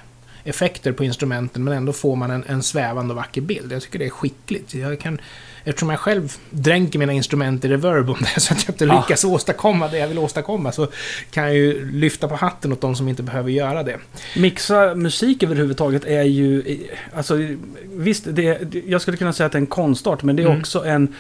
effekter 0.45 0.93
på 0.93 1.05
instrumenten 1.05 1.65
men 1.65 1.75
ändå 1.75 1.93
får 1.93 2.17
man 2.17 2.31
en, 2.31 2.45
en 2.47 2.63
svävande 2.63 3.13
och 3.13 3.17
vacker 3.17 3.41
bild. 3.41 3.73
Jag 3.73 3.83
tycker 3.83 3.99
det 3.99 4.05
är 4.07 4.11
skickligt. 4.11 4.75
Jag 4.75 5.01
kan, 5.01 5.21
eftersom 5.65 5.91
jag 5.91 5.99
själv 5.99 6.33
dränker 6.51 6.99
mina 6.99 7.13
instrument 7.13 7.65
i 7.65 7.69
reverb 7.69 8.11
om 8.11 8.17
det 8.35 8.41
så 8.41 8.55
att 8.55 8.65
jag 8.69 8.75
inte 8.75 8.85
Ja. 8.85 9.01
lyckas 9.01 9.25
åstadkomma 9.25 9.89
det 9.89 9.99
jag 9.99 10.09
vill 10.09 10.19
åstadkomma 10.19 10.73
så 10.73 10.89
kan 11.31 11.45
jag 11.45 11.55
ju 11.55 11.91
lyfta 11.93 12.29
på 12.29 12.37
hatten 12.37 12.73
åt 12.73 12.81
de 12.81 12.97
som 12.97 13.09
inte 13.09 13.23
behöver 13.23 13.51
göra 13.51 13.83
det. 13.83 13.99
Mixa 14.37 14.95
musik 14.95 15.43
överhuvudtaget 15.43 16.05
är 16.05 16.23
ju... 16.23 16.79
Alltså, 17.15 17.39
visst, 17.85 18.25
det, 18.29 18.59
det- 18.73 18.83
jag 18.87 19.01
skulle 19.01 19.17
kunna 19.17 19.33
säga 19.33 19.47
att 19.47 19.53
det 19.53 19.59
är 19.59 19.61
en 19.61 19.67
konstart, 19.67 20.23
men 20.23 20.37
det 20.37 20.43
är 20.43 20.47
Mm. 20.47 20.61
också 20.61 20.85
en... 20.85 21.15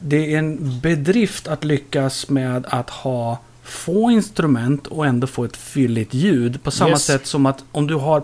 Det 0.00 0.34
är 0.34 0.38
en 0.38 0.80
bedrift 0.80 1.48
att 1.48 1.64
lyckas 1.64 2.28
med 2.28 2.66
att 2.68 2.90
ha 2.90 3.38
få 3.62 4.10
instrument 4.10 4.86
och 4.86 5.06
ändå 5.06 5.26
få 5.26 5.44
ett 5.44 5.56
fylligt 5.56 6.14
ljud. 6.14 6.62
På 6.62 6.70
samma 6.70 6.90
Yes. 6.90 7.04
sätt 7.04 7.26
som 7.26 7.46
att 7.46 7.64
om 7.72 7.86
du 7.86 7.94
har 7.94 8.20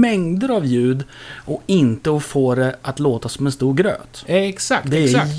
mängder 0.00 0.48
av 0.48 0.66
ljud 0.66 1.04
och 1.44 1.62
inte 1.66 2.16
att 2.16 2.22
få 2.22 2.54
det 2.54 2.76
att 2.82 3.00
låta 3.00 3.28
som 3.28 3.46
en 3.46 3.52
stor 3.52 3.74
gröt. 3.74 4.24
Exakt, 4.26 4.90
Det 4.90 4.98
är 4.98 5.04
exakt. 5.04 5.30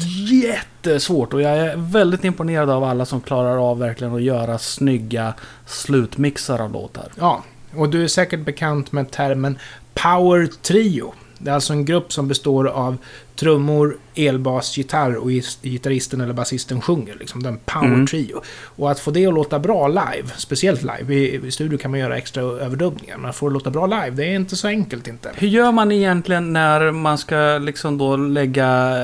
jättesvårt 0.43 1.33
och 1.33 1.41
jag 1.41 1.57
är 1.57 1.75
väldigt 1.77 2.23
imponerad 2.23 2.69
av 2.69 2.83
alla 2.83 3.05
som 3.05 3.21
klarar 3.21 3.69
av 3.69 3.79
verkligen 3.79 4.15
att 4.15 4.21
göra 4.21 4.57
snygga 4.59 5.33
slutmixar 5.65 6.59
av 6.59 6.71
låtar. 6.71 7.07
Ja, 7.19 7.43
och 7.75 7.89
du 7.89 8.03
är 8.03 8.07
säkert 8.07 8.45
bekant 8.45 8.91
med 8.91 9.11
termen 9.11 9.57
Power 9.93 10.47
Trio. 10.61 11.13
Det 11.43 11.51
är 11.51 11.55
alltså 11.55 11.73
en 11.73 11.85
grupp 11.85 12.13
som 12.13 12.27
består 12.27 12.67
av 12.67 12.97
trummor, 13.35 13.97
elbas, 14.15 14.77
gitarr 14.77 15.15
och 15.15 15.29
gitarristen 15.61 16.21
eller 16.21 16.33
basisten 16.33 16.81
sjunger. 16.81 17.15
Liksom 17.19 17.43
den 17.43 17.59
power 17.65 17.87
Mm. 17.87 18.07
trio. 18.07 18.41
Och 18.75 18.91
att 18.91 18.99
få 18.99 19.11
det 19.11 19.25
att 19.25 19.33
låta 19.33 19.59
bra 19.59 19.87
live, 19.87 20.27
speciellt 20.37 20.81
live, 20.81 21.13
i, 21.15 21.47
i 21.47 21.51
studio 21.51 21.77
kan 21.77 21.91
man 21.91 21.99
göra 21.99 22.17
extra 22.17 22.43
överdubbningar, 22.43 23.17
men 23.17 23.29
att 23.29 23.35
få 23.35 23.45
det 23.45 23.49
att 23.49 23.53
låta 23.53 23.69
bra 23.71 23.85
live, 23.87 24.09
det 24.09 24.25
är 24.25 24.35
inte 24.35 24.55
så 24.55 24.67
enkelt 24.67 25.07
inte. 25.07 25.31
Hur 25.35 25.47
gör 25.47 25.71
man 25.71 25.91
egentligen 25.91 26.53
när 26.53 26.91
man 26.91 27.17
ska 27.17 27.57
liksom 27.61 27.97
då 27.97 28.15
lägga, 28.15 28.97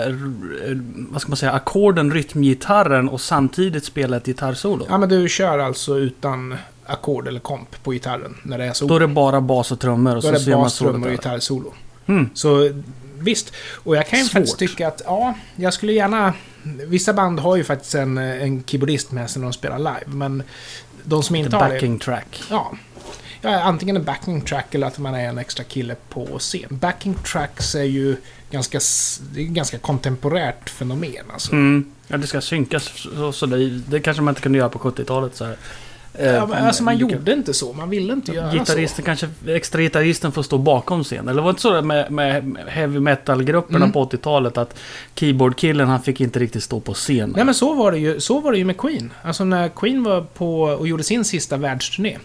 vad 1.09 1.21
ska 1.21 1.29
man 1.29 1.37
säga, 1.37 1.51
ackorden, 1.51 2.13
rytmgitarren 2.13 3.09
och 3.09 3.21
samtidigt 3.21 3.85
spela 3.85 4.17
ett 4.17 4.25
gitarrsolo? 4.25 4.85
Ja, 4.89 4.97
men 4.97 5.09
du 5.09 5.29
kör 5.29 5.59
alltså 5.59 5.97
utan 5.97 6.55
ackord 6.85 7.27
eller 7.27 7.39
komp 7.39 7.83
på 7.83 7.91
gitarren 7.91 8.35
när 8.43 8.57
det 8.57 8.65
är 8.65 8.73
så. 8.73 8.85
Då 8.85 8.95
är 8.95 8.99
det 8.99 9.07
bara 9.07 9.41
bas 9.41 9.71
och 9.71 9.79
trummor 9.79 10.15
och 10.15 10.21
Då 10.21 10.21
så 10.21 10.27
är 10.27 10.39
det 10.39 10.51
bas, 10.51 10.77
trummor 10.77 11.07
och 11.07 11.11
gitarrsolo. 11.11 11.73
Mm. 12.09 12.29
Så 12.33 12.71
visst, 13.19 13.53
och 13.83 13.95
jag 13.95 14.07
kan 14.07 14.19
ju 14.19 14.25
Svårt. 14.25 14.33
faktiskt 14.33 14.59
tycka 14.59 14.87
att, 14.87 15.01
ja, 15.05 15.33
jag 15.55 15.73
skulle 15.73 15.93
gärna... 15.93 16.33
Vissa 16.63 17.13
band 17.13 17.39
har 17.39 17.55
ju 17.55 17.63
faktiskt 17.63 17.95
en, 17.95 18.17
en 18.17 18.63
keyboardist 18.63 19.11
med 19.11 19.29
sig 19.29 19.39
när 19.39 19.47
de 19.47 19.53
spelar 19.53 19.77
live, 19.77 20.05
men 20.05 20.43
de 21.03 21.23
som 21.23 21.35
inte 21.35 21.55
har 21.55 21.67
det... 21.67 21.73
backing 21.73 21.99
track. 21.99 22.43
Ja. 22.49 22.71
ja. 23.41 23.61
Antingen 23.61 23.95
en 23.95 24.03
backing 24.03 24.41
track 24.41 24.75
eller 24.75 24.87
att 24.87 24.97
man 24.97 25.15
är 25.15 25.29
en 25.29 25.37
extra 25.37 25.63
kille 25.63 25.95
på 26.09 26.39
scen. 26.39 26.67
Backing 26.69 27.13
tracks 27.13 27.75
är 27.75 27.83
ju 27.83 28.15
ganska, 28.51 28.79
det 29.33 29.41
är 29.41 29.45
ganska 29.45 29.77
kontemporärt 29.77 30.69
fenomen 30.69 31.25
alltså. 31.33 31.51
Mm. 31.51 31.91
Ja, 32.07 32.17
det 32.17 32.27
ska 32.27 32.41
synkas. 32.41 32.83
Så, 33.15 33.31
så 33.31 33.45
det, 33.45 33.69
det 33.69 33.99
kanske 33.99 34.23
man 34.23 34.31
inte 34.31 34.41
kunde 34.41 34.57
göra 34.57 34.69
på 34.69 34.79
70-talet. 34.79 35.35
Så 35.35 35.45
här. 35.45 35.57
Eh, 36.19 36.33
Ja, 36.33 36.45
men 36.45 36.65
alltså 36.65 36.83
man 36.83 36.97
gjorde 36.97 37.33
inte 37.33 37.53
så, 37.53 37.73
man 37.73 37.89
ville 37.89 38.13
inte 38.13 38.31
göra 38.31 38.51
Gitarristen 38.53 39.05
kanske, 39.05 39.27
extra 39.47 39.81
gitarristen 39.81 40.31
får 40.31 40.43
stå 40.43 40.57
bakom 40.57 41.03
scenen. 41.03 41.27
Eller 41.27 41.41
var 41.41 41.47
det 41.49 41.51
inte 41.51 41.61
så 41.61 41.81
med, 41.81 42.11
med 42.11 42.57
heavy 42.67 42.99
metal-grupperna 42.99 43.77
Mm. 43.77 43.91
på 43.91 44.05
80-talet? 44.05 44.57
Att 44.57 44.79
keyboardkillen 45.15 45.87
han 45.87 46.01
fick 46.01 46.21
inte 46.21 46.39
riktigt 46.39 46.63
stå 46.63 46.79
på 46.79 46.93
scenen. 46.93 47.33
Nej 47.35 47.45
men 47.45 47.55
så 47.55 47.73
var 47.73 47.91
det 47.91 47.97
ju, 47.97 48.19
så 48.19 48.39
var 48.39 48.51
det 48.51 48.57
ju 48.57 48.65
med 48.65 48.77
Queen. 48.77 49.13
Alltså 49.21 49.43
när 49.43 49.69
Queen 49.69 50.03
var 50.03 50.21
på 50.21 50.61
och 50.61 50.87
gjorde 50.87 51.03
sin 51.03 51.25
sista 51.25 51.57
världsturné. 51.57 52.17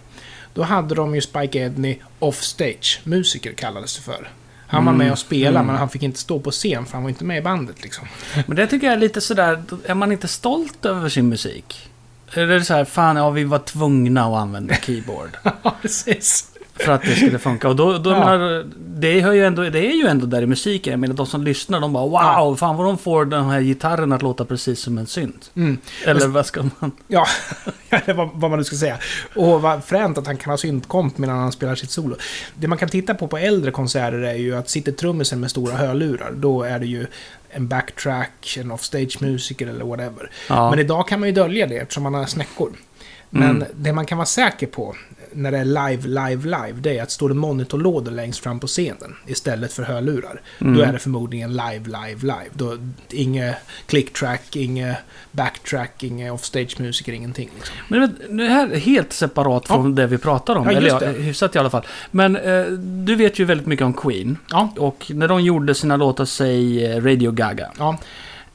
Då 0.54 0.62
hade 0.62 0.94
de 0.94 1.14
ju 1.14 1.20
Spike 1.20 1.58
Edney 1.58 1.98
offstage, 2.18 3.00
musiker 3.04 3.52
kallades 3.52 3.96
det 3.96 4.02
för. 4.02 4.28
Han 4.66 4.84
var 4.84 4.92
Mm, 4.92 5.04
med 5.06 5.12
och 5.12 5.18
spelade 5.18 5.48
mm. 5.58 5.66
men 5.66 5.76
han 5.76 5.88
fick 5.88 6.02
inte 6.02 6.18
stå 6.18 6.40
på 6.40 6.50
scen 6.50 6.84
för 6.86 6.92
han 6.92 7.02
var 7.02 7.10
inte 7.10 7.24
med 7.24 7.38
i 7.38 7.42
bandet 7.42 7.82
liksom. 7.82 8.06
Men 8.46 8.56
det 8.56 8.66
tycker 8.66 8.86
jag 8.86 8.94
är 8.94 8.98
lite 9.00 9.20
sådär, 9.20 9.62
är 9.86 9.94
man 9.94 10.12
inte 10.12 10.28
stolt 10.28 10.84
över 10.84 11.08
sin 11.08 11.28
musik? 11.28 11.90
Eller 12.32 12.60
så 12.60 12.74
här, 12.74 12.84
fan 12.84 13.16
ja 13.16 13.30
vi 13.30 13.44
var 13.44 13.58
tvungna 13.58 14.24
att 14.24 14.34
använda 14.42 14.74
keyboard. 14.74 15.36
Ja, 15.62 15.76
precis. 15.82 16.50
För 16.76 16.92
att 16.92 17.02
det 17.02 17.14
skulle 17.16 17.38
funka. 17.38 17.68
Och 17.68 17.76
då, 17.76 17.98
då 17.98 18.10
Ja. 18.10 18.18
menar, 18.18 18.64
det, 18.76 19.20
hör 19.20 19.32
ju 19.32 19.44
ändå, 19.44 19.62
det 19.62 19.78
är 19.86 19.92
ju 20.02 20.06
ändå 20.06 20.26
där 20.26 20.42
i 20.42 20.46
musiken. 20.46 20.90
Jag 20.90 21.00
menar 21.00 21.14
de 21.14 21.26
som 21.26 21.44
lyssnar, 21.44 21.80
de 21.80 21.92
bara 21.92 22.04
wow, 22.04 22.12
Ja. 22.12 22.56
fan 22.58 22.76
vad 22.76 22.86
de 22.86 22.98
får 22.98 23.24
den 23.24 23.44
här 23.44 23.60
gitarren 23.60 24.12
att 24.12 24.22
låta 24.22 24.44
precis 24.44 24.80
som 24.80 24.98
en 24.98 25.06
synt. 25.06 25.50
Mm. 25.56 25.78
Eller 26.06 26.28
vad 26.28 26.46
ska 26.46 26.62
man... 26.80 26.92
Ja, 27.08 27.26
eller 27.90 28.14
vad, 28.14 28.30
vad 28.34 28.50
man 28.50 28.58
nu 28.58 28.64
ska 28.64 28.76
säga. 28.76 28.98
Och 29.34 29.62
vad 29.62 29.84
fränt 29.84 30.18
att 30.18 30.26
han 30.26 30.36
kan 30.36 30.50
ha 30.50 30.56
syntkomp 30.58 31.18
medan 31.18 31.38
han 31.38 31.52
spelar 31.52 31.74
sitt 31.74 31.90
solo. 31.90 32.16
Det 32.54 32.68
man 32.68 32.78
kan 32.78 32.88
titta 32.88 33.14
på 33.14 33.28
på 33.28 33.38
äldre 33.38 33.70
konserter 33.70 34.18
är 34.18 34.34
ju 34.34 34.56
att 34.56 34.68
sitter 34.70 34.92
trummisen 34.92 35.40
med 35.40 35.50
stora 35.50 35.76
hörlurar, 35.76 36.32
då 36.36 36.62
är 36.62 36.78
det 36.78 36.86
ju 36.86 37.06
en 37.50 37.68
backtrack, 37.68 38.56
en 38.60 38.70
offstage-musiker 38.70 39.66
eller 39.66 39.84
whatever. 39.84 40.30
Ja. 40.48 40.70
Men 40.70 40.78
idag 40.78 41.08
kan 41.08 41.20
man 41.20 41.28
ju 41.28 41.34
dölja 41.34 41.66
det 41.66 41.76
eftersom 41.76 42.02
man 42.02 42.14
har 42.14 42.26
snäckor. 42.26 42.72
Men 43.30 43.50
Mm. 43.50 43.68
det 43.74 43.92
man 43.92 44.06
kan 44.06 44.18
vara 44.18 44.26
säker 44.26 44.66
på 44.66 44.94
när 45.34 45.52
det 45.52 45.58
är 45.58 45.64
live, 45.64 46.08
live, 46.08 46.44
live, 46.44 46.72
det 46.80 46.98
är 46.98 47.02
att 47.02 47.10
står 47.10 47.28
det 47.28 47.34
monitorlådor 47.34 48.10
längst 48.12 48.40
fram 48.40 48.60
på 48.60 48.66
scenen 48.66 49.14
istället 49.26 49.72
för 49.72 49.82
hörlurar, 49.82 50.40
Mm. 50.60 50.74
då 50.76 50.82
är 50.82 50.92
det 50.92 50.98
förmodligen 50.98 51.50
live, 51.52 51.84
live, 51.84 52.20
live. 52.20 52.50
Då, 52.52 52.76
inget 53.10 53.56
clicktrack, 53.86 54.56
inget 54.56 54.96
backtrack, 55.30 56.02
inget 56.04 56.32
offstage-musiker, 56.32 57.12
ingenting. 57.12 57.50
Liksom. 57.56 57.76
Men 57.88 58.00
vet, 58.00 58.10
det 58.38 58.44
här 58.46 58.68
är 58.68 58.78
helt 58.78 59.12
separat 59.12 59.64
Ja. 59.68 59.74
från 59.74 59.94
det 59.94 60.06
vi 60.06 60.18
pratar 60.18 60.56
om. 60.56 60.64
Ja, 60.70 60.72
Eller 60.72 60.88
ja, 60.88 60.98
hyfsat 60.98 61.56
i 61.56 61.58
alla 61.58 61.70
fall. 61.70 61.86
Men 62.10 62.36
eh, 62.36 62.64
du 63.04 63.14
vet 63.14 63.38
ju 63.38 63.44
väldigt 63.44 63.66
mycket 63.66 63.84
om 63.86 63.92
Queen. 63.94 64.36
Ja, 64.50 64.72
Och 64.76 65.06
när 65.14 65.28
de 65.28 65.40
gjorde 65.42 65.74
sina 65.74 65.96
låtar, 65.96 66.24
säg 66.24 66.86
eh, 66.86 67.02
Radio 67.04 67.30
Gaga. 67.32 67.70
ja, 67.78 67.98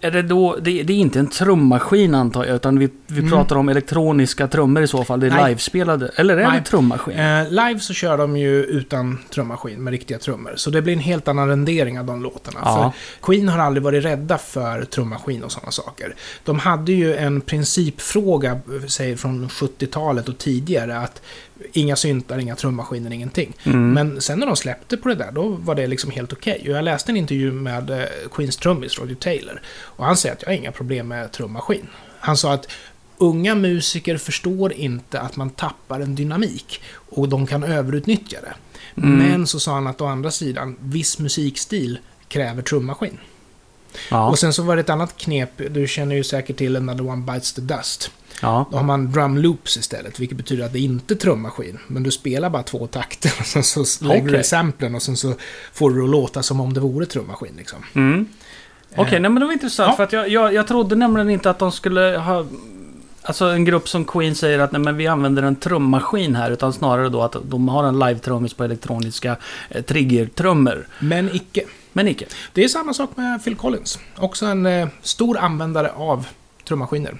Är 0.01 0.11
det 0.11 0.21
då, 0.21 0.55
det, 0.61 0.83
det 0.83 0.93
är 0.93 0.97
inte 0.97 1.19
en 1.19 1.27
trummaskin 1.27 2.15
antar 2.15 2.45
jag, 2.45 2.55
utan 2.55 2.79
vi, 2.79 2.89
vi 3.07 3.19
Mm. 3.19 3.29
pratar 3.31 3.55
om 3.55 3.69
elektroniska 3.69 4.47
trummor 4.47 4.83
i 4.83 4.87
så 4.87 5.03
fall. 5.03 5.19
Det 5.19 5.27
är 5.27 5.31
Nej. 5.31 5.49
livespelade. 5.49 6.11
Eller 6.15 6.37
är 6.37 6.47
Nej. 6.47 6.59
det 6.59 6.65
trummaskin? 6.65 7.19
Eh, 7.19 7.49
live 7.49 7.79
så 7.79 7.93
kör 7.93 8.17
de 8.17 8.37
ju 8.37 8.63
utan 8.63 9.17
trummaskin 9.33 9.83
med 9.83 9.91
riktiga 9.91 10.19
trummor. 10.19 10.53
Så 10.55 10.69
det 10.69 10.81
blir 10.81 10.93
en 10.93 10.99
helt 10.99 11.27
annan 11.27 11.47
rendering 11.47 11.99
av 11.99 12.05
de 12.05 12.21
låtarna. 12.23 12.59
Ja. 12.63 12.93
För 13.21 13.25
Queen 13.25 13.49
har 13.49 13.59
aldrig 13.59 13.83
varit 13.83 14.05
rädda 14.05 14.37
för 14.37 14.83
trummaskin 14.85 15.43
och 15.43 15.51
sådana 15.51 15.71
saker. 15.71 16.15
De 16.43 16.59
hade 16.59 16.91
ju 16.91 17.15
en 17.15 17.41
principfråga, 17.41 18.59
säg 18.87 19.17
från 19.17 19.49
70-talet 19.49 20.29
och 20.29 20.37
tidigare, 20.37 20.97
att 20.97 21.21
inga 21.73 21.95
syntar, 21.95 22.37
inga 22.39 22.55
trummaskiner, 22.55 23.11
ingenting. 23.11 23.53
Mm. 23.63 23.93
Men 23.93 24.21
sen 24.21 24.39
när 24.39 24.47
de 24.47 24.55
släppte 24.55 24.97
på 24.97 25.09
det 25.09 25.15
där, 25.15 25.31
då 25.31 25.47
var 25.47 25.75
det 25.75 25.87
liksom 25.87 26.11
helt 26.11 26.33
okej. 26.33 26.61
Och 26.61 26.75
jag 26.75 26.83
läste 26.83 27.11
en 27.11 27.17
intervju 27.17 27.51
med 27.51 27.89
eh, 27.89 28.05
Queens 28.31 28.57
trummis, 28.57 28.99
Roger 28.99 29.15
Taylor. 29.15 29.61
Och 29.69 30.05
han 30.05 30.17
säger 30.17 30.35
att 30.35 30.41
jag 30.41 30.49
har 30.49 30.55
inga 30.55 30.71
problem 30.71 31.07
med 31.07 31.31
trummaskin. 31.31 31.87
Han 32.19 32.37
sa 32.37 32.53
att 32.53 32.67
unga 33.17 33.55
musiker 33.55 34.17
förstår 34.17 34.73
inte 34.73 35.19
att 35.19 35.35
man 35.35 35.49
tappar 35.49 35.99
en 35.99 36.15
dynamik 36.15 36.81
och 36.93 37.29
de 37.29 37.47
kan 37.47 37.63
överutnyttja 37.63 38.37
det. 38.41 38.53
Mm. 39.01 39.17
Men 39.17 39.47
så 39.47 39.59
sa 39.59 39.73
han 39.73 39.87
att 39.87 40.01
å 40.01 40.05
andra 40.05 40.31
sidan, 40.31 40.77
viss 40.79 41.19
musikstil 41.19 41.99
kräver 42.27 42.61
trummaskin. 42.61 43.17
ja. 44.09 44.29
Och 44.29 44.39
sen 44.39 44.53
så 44.53 44.63
var 44.63 44.75
det 44.75 44.79
ett 44.79 44.89
annat 44.89 45.17
knep, 45.17 45.51
du 45.69 45.87
känner 45.87 46.15
ju 46.15 46.23
säkert 46.23 46.57
till 46.57 46.75
Another 46.75 47.07
One 47.07 47.33
Bites 47.33 47.53
the 47.53 47.61
Dust. 47.61 48.11
Ja. 48.41 48.65
Då 48.71 48.77
har 48.77 48.83
man 48.83 49.11
drum 49.11 49.37
loops 49.37 49.77
istället, 49.77 50.19
vilket 50.19 50.37
betyder 50.37 50.65
att 50.65 50.73
det 50.73 50.79
inte 50.79 51.13
är 51.13 51.15
trummaskin. 51.15 51.79
Men 51.87 52.03
du 52.03 52.11
spelar 52.11 52.49
bara 52.49 52.63
två 52.63 52.87
takter 52.87 53.33
och 53.39 53.45
sen 53.45 53.63
så 53.63 54.05
lägger 54.05 54.23
du 54.23 54.29
Okej. 54.29 54.39
i 54.41 54.43
samplen 54.43 54.95
och 54.95 55.01
sen 55.01 55.17
så 55.17 55.33
får 55.73 55.91
du 55.91 56.03
att 56.03 56.09
låta 56.09 56.43
som 56.43 56.59
om 56.61 56.73
det 56.73 56.79
vore 56.79 57.05
trummaskin 57.05 57.53
liksom. 57.57 57.79
Mm. 57.93 58.25
Okej, 58.95 59.15
Eh, 59.15 59.21
nej 59.21 59.31
men 59.31 59.35
det 59.39 59.45
var 59.45 59.53
intressant. 59.53 59.89
ja. 59.91 59.95
För 59.95 60.03
att 60.03 60.13
jag, 60.13 60.29
jag, 60.29 60.53
jag 60.53 60.67
trodde 60.67 60.95
nämligen 60.95 61.29
inte 61.29 61.49
att 61.49 61.59
de 61.59 61.71
skulle 61.71 62.01
ha... 62.17 62.45
Alltså 63.21 63.45
en 63.45 63.65
grupp 63.65 63.89
som 63.89 64.05
Queen 64.05 64.35
säger 64.35 64.59
att 64.59 64.71
nej, 64.71 64.81
men 64.81 64.97
vi 64.97 65.07
använder 65.07 65.43
en 65.43 65.55
trummaskin 65.55 66.35
här. 66.35 66.51
Utan 66.51 66.73
snarare 66.73 67.09
då 67.09 67.21
att 67.21 67.35
de 67.43 67.69
har 67.69 67.83
en 67.83 67.99
live-trummis 67.99 68.53
på 68.53 68.63
elektroniska 68.63 69.35
eh, 69.69 69.81
triggertrummor. 69.83 70.87
Men 70.99 71.35
icke. 71.35 71.61
Men 71.93 72.07
icke. 72.07 72.25
Det 72.53 72.63
är 72.63 72.67
samma 72.67 72.93
sak 72.93 73.09
med 73.15 73.43
Phil 73.43 73.55
Collins. 73.55 73.99
Också 74.17 74.45
en 74.45 74.65
eh, 74.65 74.87
stor 75.01 75.37
användare 75.37 75.91
av 75.95 76.25
trummaskiner. 76.69 77.17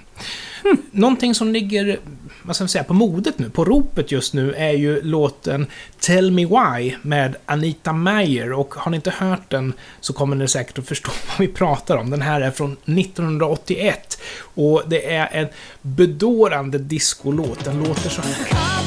Hmm. 0.62 0.76
Någonting 0.90 1.34
som 1.34 1.52
ligger, 1.52 1.98
vad 2.42 2.56
ska 2.56 2.62
man 2.62 2.68
säga, 2.68 2.84
på 2.84 2.94
modet 2.94 3.38
nu, 3.38 3.50
på 3.50 3.64
ropet 3.64 4.12
just 4.12 4.34
nu, 4.34 4.54
är 4.54 4.72
ju 4.72 5.02
låten 5.02 5.66
Tell 6.00 6.30
Me 6.30 6.46
Why 6.46 6.94
med 7.02 7.36
Anita 7.46 7.92
Meyer. 7.92 8.52
Och 8.52 8.74
har 8.74 8.90
ni 8.90 8.96
inte 8.96 9.10
hört 9.10 9.50
den 9.50 9.72
så 10.00 10.12
kommer 10.12 10.36
ni 10.36 10.48
säkert 10.48 10.78
att 10.78 10.86
förstå 10.86 11.10
vad 11.28 11.38
vi 11.38 11.48
pratar 11.48 11.96
om. 11.96 12.10
Den 12.10 12.22
här 12.22 12.40
är 12.40 12.50
från 12.50 12.72
1981. 12.72 14.22
Och 14.42 14.82
det 14.86 15.14
är 15.14 15.28
en 15.32 15.48
bedårande 15.82 16.78
discolåt. 16.78 17.64
Den 17.64 17.78
låter 17.78 18.10
så 18.10 18.22
här. 18.22 18.79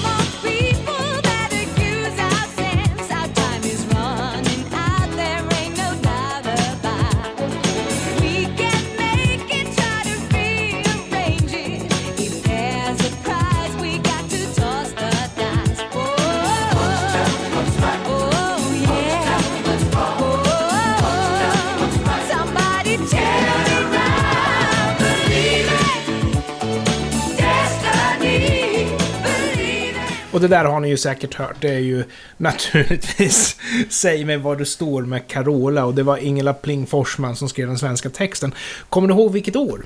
Och 30.33 30.41
det 30.41 30.47
där 30.47 30.65
har 30.65 30.79
ni 30.79 30.89
ju 30.89 30.97
säkert 30.97 31.33
hört. 31.35 31.55
Det 31.59 31.69
är 31.69 31.79
ju 31.79 32.03
naturligtvis 32.37 33.57
Säg 33.89 34.25
mig 34.25 34.37
var 34.37 34.55
du 34.55 34.65
står 34.65 35.01
med 35.01 35.27
Carola 35.27 35.85
och 35.85 35.93
det 35.95 36.03
var 36.03 36.17
Ingela 36.17 36.53
Pling 36.53 36.87
Forsman 36.87 37.35
som 37.35 37.49
skrev 37.49 37.67
den 37.67 37.77
svenska 37.77 38.09
texten. 38.09 38.53
Kommer 38.89 39.07
du 39.07 39.13
ihåg 39.13 39.31
vilket 39.31 39.55
år? 39.55 39.85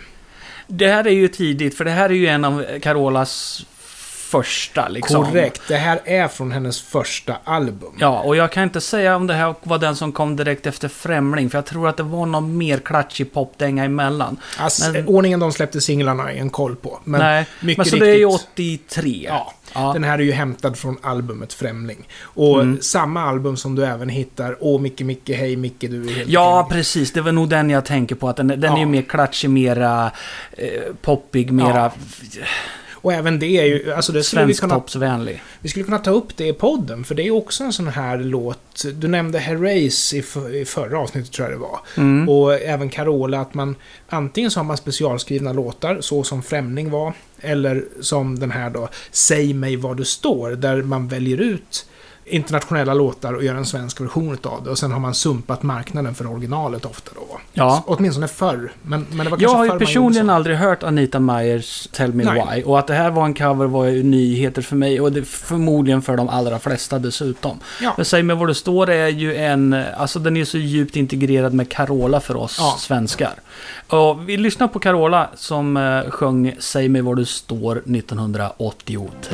Det 0.68 0.88
här 0.88 1.08
är 1.08 1.12
ju 1.12 1.28
tidigt, 1.28 1.78
för 1.78 1.86
det 1.86 1.92
här 1.92 2.10
är 2.10 2.14
ju 2.14 2.28
en 2.28 2.46
av 2.46 2.66
Carolas 2.82 3.66
första 4.28 4.88
liksom. 4.88 5.26
Korrekt. 5.26 5.62
Det 5.68 5.76
här 5.76 6.00
är 6.06 6.28
från 6.28 6.52
hennes 6.52 6.82
första 6.82 7.38
album. 7.44 7.94
Ja, 8.00 8.20
och 8.20 8.36
jag 8.36 8.52
kan 8.52 8.64
inte 8.64 8.82
säga 8.82 9.16
om 9.16 9.28
det 9.28 9.34
här 9.34 9.56
var 9.64 9.78
den 9.78 9.96
som 9.96 10.12
kom 10.12 10.36
direkt 10.36 10.66
efter 10.66 10.88
Främling, 10.88 11.50
för 11.50 11.58
jag 11.58 11.66
tror 11.66 11.90
att 11.90 11.98
det 11.98 12.04
var 12.04 12.26
någon 12.26 12.58
mer 12.58 12.78
klatschig 12.78 13.34
popdänga 13.34 13.86
emellan. 13.86 14.38
Alltså, 14.58 14.92
Men- 14.92 15.08
Ordningen 15.08 15.40
de 15.40 15.52
släppte 15.52 15.82
singlarna 15.82 16.24
jag 16.24 16.38
en 16.38 16.50
koll 16.50 16.76
på. 16.76 17.00
Men 17.04 17.20
Nej, 17.20 17.46
mycket 17.60 17.78
men 17.78 17.86
så 17.86 17.96
riktigt, 17.96 18.08
det 18.08 18.12
är 18.12 18.18
ju 18.18 18.26
83. 18.26 19.26
Ja, 19.30 19.54
Ja. 19.74 19.94
Den 19.94 20.04
här 20.04 20.20
är 20.20 20.24
ju 20.24 20.32
hämtad 20.32 20.78
från 20.78 20.98
albumet 21.02 21.54
Främling. 21.54 22.08
Och 22.22 22.62
Mm. 22.62 22.82
samma 22.82 23.22
album 23.22 23.58
som 23.58 23.76
du 23.76 23.86
även 23.86 24.10
hittar 24.10 24.58
Åh 24.60 24.82
Micke 24.82 25.02
Micke, 25.02 25.30
hej 25.30 25.56
Micke, 25.56 25.80
du 25.82 26.10
är 26.10 26.14
helt 26.16 26.30
Ja, 26.30 26.62
grym. 26.70 26.78
precis. 26.78 27.12
Det 27.12 27.22
var 27.22 27.32
nog 27.32 27.50
den 27.50 27.70
jag 27.70 27.86
tänker 27.86 28.16
på. 28.16 28.30
Att 28.30 28.36
den, 28.38 28.48
den 28.48 28.64
är 28.64 28.68
Ja. 28.68 28.80
ju 28.80 28.86
mer 28.86 29.02
klatschig, 29.02 29.50
mera 29.50 30.12
eh, 30.52 30.68
poppig, 31.02 31.52
mera 31.52 31.92
Och 33.08 33.14
även 33.14 33.40
det 33.40 33.58
är 33.58 33.66
ju, 33.66 33.94
alltså 33.94 34.12
det 34.12 34.24
skulle 34.24 34.46
vi 34.46 34.54
kunna, 34.54 34.70
svensktoppsvänlig. 34.70 35.44
vi 35.60 35.70
skulle 35.70 35.86
kunna 35.86 35.98
ta 35.98 36.12
upp 36.12 36.38
det 36.38 36.48
i 36.48 36.54
podden, 36.54 37.04
för 37.04 37.16
det 37.16 37.28
är 37.28 37.32
också 37.32 37.64
en 37.64 37.74
sån 37.74 37.88
här 37.88 38.18
låt. 38.18 38.86
Du 38.94 39.08
nämnde 39.08 39.40
Herreys 39.40 40.14
i, 40.14 40.24
i 40.54 40.66
förra 40.66 41.00
avsnittet 41.00 41.32
tror 41.32 41.50
jag 41.50 41.58
det 41.58 41.62
var. 41.62 41.80
Mm. 41.98 42.30
Och 42.30 42.54
även 42.54 42.90
Carola, 42.90 43.42
att 43.42 43.54
man 43.54 43.76
antingen 44.10 44.52
så 44.52 44.60
har 44.60 44.66
man 44.66 44.78
specialskrivna 44.78 45.54
låtar, 45.54 46.02
så 46.02 46.24
som 46.24 46.44
Främling 46.44 46.90
var, 46.90 47.14
eller 47.40 47.86
som 48.02 48.40
den 48.40 48.52
här 48.52 48.70
då, 48.70 48.90
Säg 49.12 49.54
mig 49.54 49.76
var 49.76 49.96
du 49.96 50.06
står, 50.06 50.52
där 50.52 50.82
man 50.82 51.08
väljer 51.08 51.38
ut 51.38 51.86
internationella 52.30 52.94
låtar 52.94 53.34
och 53.34 53.44
gör 53.44 53.56
en 53.56 53.66
svensk 53.66 54.02
version 54.02 54.38
av 54.44 54.64
det. 54.64 54.70
Och 54.70 54.78
sen 54.78 54.92
har 54.92 55.00
man 55.00 55.14
sumpat 55.14 55.64
marknaden 55.64 56.16
för 56.16 56.32
originalet 56.32 56.86
ofta 56.86 57.12
då. 57.16 57.40
Ja. 57.54 57.84
Åtminstone 57.88 58.28
förr. 58.28 58.72
Men, 58.82 59.06
men 59.12 59.26
det 59.26 59.32
var 59.32 59.38
Jag 59.42 59.50
har 59.50 59.66
ju 59.66 59.80
personligen 59.80 60.28
så. 60.28 60.32
aldrig 60.34 60.58
hört 60.58 60.84
Anita 60.84 61.20
Meyers 61.20 61.88
Tell 61.92 62.14
Me 62.14 62.24
Nej. 62.24 62.44
Why. 62.56 62.64
Och 62.64 62.80
att 62.80 62.88
det 62.88 62.94
här 62.94 63.10
var 63.12 63.26
en 63.26 63.34
cover 63.34 63.66
var 63.66 63.86
ju 63.86 64.04
nyheter 64.04 64.62
för 64.62 64.76
mig 64.76 65.02
och 65.02 65.12
det 65.12 65.24
förmodligen 65.28 66.02
för 66.02 66.18
de 66.18 66.30
allra 66.30 66.60
flesta 66.60 67.00
dessutom. 67.00 67.60
Ja. 67.82 67.94
Men 67.98 68.06
Säg 68.06 68.24
mig 68.24 68.36
var 68.36 68.48
det 68.48 68.56
står 68.56 68.90
är 68.90 69.08
ju 69.08 69.36
en, 69.36 69.74
alltså 69.98 70.20
den 70.20 70.38
är 70.38 70.46
så 70.46 70.58
djupt 70.58 70.96
integrerad 70.96 71.54
med 71.54 71.70
Carola 71.72 72.20
för 72.20 72.36
oss 72.38 72.56
Ja. 72.60 72.76
svenskar. 72.80 73.34
Och 73.88 74.30
vi 74.30 74.38
lyssnar 74.38 74.68
på 74.68 74.80
Carola 74.80 75.30
som 75.36 75.78
eh, 75.78 76.12
sjöng 76.12 76.56
Säg 76.60 76.90
mig 76.90 77.02
var 77.02 77.16
du 77.16 77.26
står 77.26 77.76
1983. 77.78 79.34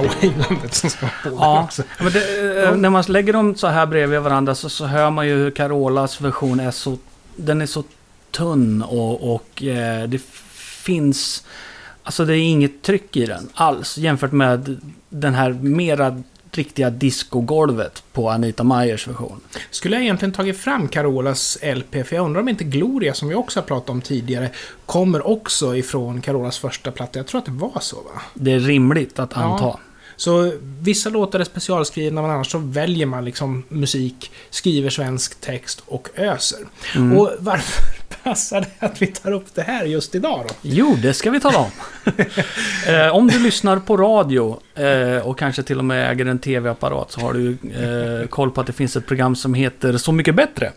Waylandet 0.00 0.74
som 0.74 0.90
ska 0.90 1.06
på 1.06 1.30
Ja, 1.38 1.62
också. 1.64 1.82
men 1.98 2.12
det, 2.12 2.62
eh, 2.64 2.76
när 2.76 2.90
man 2.90 3.04
lägger 3.08 3.32
dem 3.32 3.54
så 3.54 3.66
här 3.66 3.86
bredvid 3.86 4.20
varandra 4.20 4.54
så, 4.54 4.68
så 4.68 4.86
hör 4.86 5.10
man 5.10 5.26
ju 5.26 5.34
hur 5.34 5.50
Carolas 5.50 6.20
version 6.20 6.60
är 6.60 6.70
så... 6.70 6.98
Den 7.36 7.60
är 7.60 7.66
så 7.66 7.84
tunn 8.30 8.82
och, 8.82 9.34
och 9.34 9.62
eh, 9.62 10.08
det 10.08 10.20
finns... 10.54 11.44
Alltså 12.02 12.24
det 12.24 12.36
är 12.36 12.40
inget 12.40 12.82
tryck 12.82 13.16
i 13.16 13.26
den 13.26 13.48
alls 13.54 13.98
jämfört 13.98 14.32
med 14.32 14.80
den 15.08 15.34
här 15.34 15.52
mera 15.52 16.22
riktiga 16.56 16.90
discogolvet 16.90 18.02
på 18.12 18.30
Anita 18.30 18.64
Meyers 18.64 19.08
version. 19.08 19.40
Skulle 19.70 19.96
jag 19.96 20.02
egentligen 20.02 20.32
tagit 20.32 20.58
fram 20.58 20.88
Carolas 20.88 21.58
LP, 21.62 22.06
för 22.06 22.16
jag 22.16 22.24
undrar 22.24 22.40
om 22.40 22.48
inte 22.48 22.64
Gloria, 22.64 23.14
som 23.14 23.28
vi 23.28 23.34
också 23.34 23.60
har 23.60 23.64
pratat 23.64 23.90
om 23.90 24.00
tidigare, 24.00 24.50
kommer 24.86 25.26
också 25.26 25.76
ifrån 25.76 26.20
Carolas 26.20 26.58
första 26.58 26.90
platta. 26.90 27.18
Jag 27.18 27.26
tror 27.26 27.38
att 27.38 27.44
det 27.44 27.50
var 27.52 27.78
så, 27.80 27.96
va? 27.96 28.22
Det 28.34 28.52
är 28.52 28.60
rimligt 28.60 29.18
att 29.18 29.32
Ja. 29.34 29.42
anta. 29.42 29.78
Så 30.16 30.52
vissa 30.80 31.10
låtar 31.10 31.40
är 31.40 31.44
specialskrivna, 31.44 32.22
men 32.22 32.30
annars 32.30 32.50
så 32.50 32.58
väljer 32.58 33.06
man 33.06 33.24
liksom 33.24 33.64
musik, 33.68 34.30
skriver 34.50 34.90
svensk 34.90 35.40
text 35.40 35.82
och 35.86 36.08
öser. 36.14 36.58
Mm. 36.96 37.18
Och 37.18 37.30
varför 37.38 38.01
passar 38.24 38.60
det 38.60 38.86
att 38.86 39.02
vi 39.02 39.06
tar 39.06 39.32
upp 39.32 39.54
det 39.54 39.62
här 39.62 39.84
just 39.84 40.14
idag 40.14 40.44
då? 40.48 40.54
Jo, 40.62 40.96
det 41.02 41.14
ska 41.14 41.30
vi 41.30 41.40
tala 41.40 41.58
om. 41.58 41.70
eh, 42.94 43.14
om 43.16 43.28
du 43.28 43.38
lyssnar 43.38 43.76
på 43.78 43.96
radio 43.96 44.60
eh, 44.74 45.26
och 45.28 45.38
kanske 45.38 45.62
till 45.62 45.78
och 45.78 45.84
med 45.84 46.10
äger 46.10 46.26
en 46.26 46.38
tv-apparat 46.38 47.12
så 47.12 47.20
har 47.20 47.32
du 47.32 47.50
eh, 48.22 48.28
koll 48.28 48.50
på 48.50 48.60
att 48.60 48.66
det 48.66 48.72
finns 48.72 48.96
ett 48.96 49.06
program 49.06 49.36
som 49.36 49.54
heter 49.54 49.96
Så 49.96 50.12
mycket 50.12 50.34
bättre. 50.34 50.72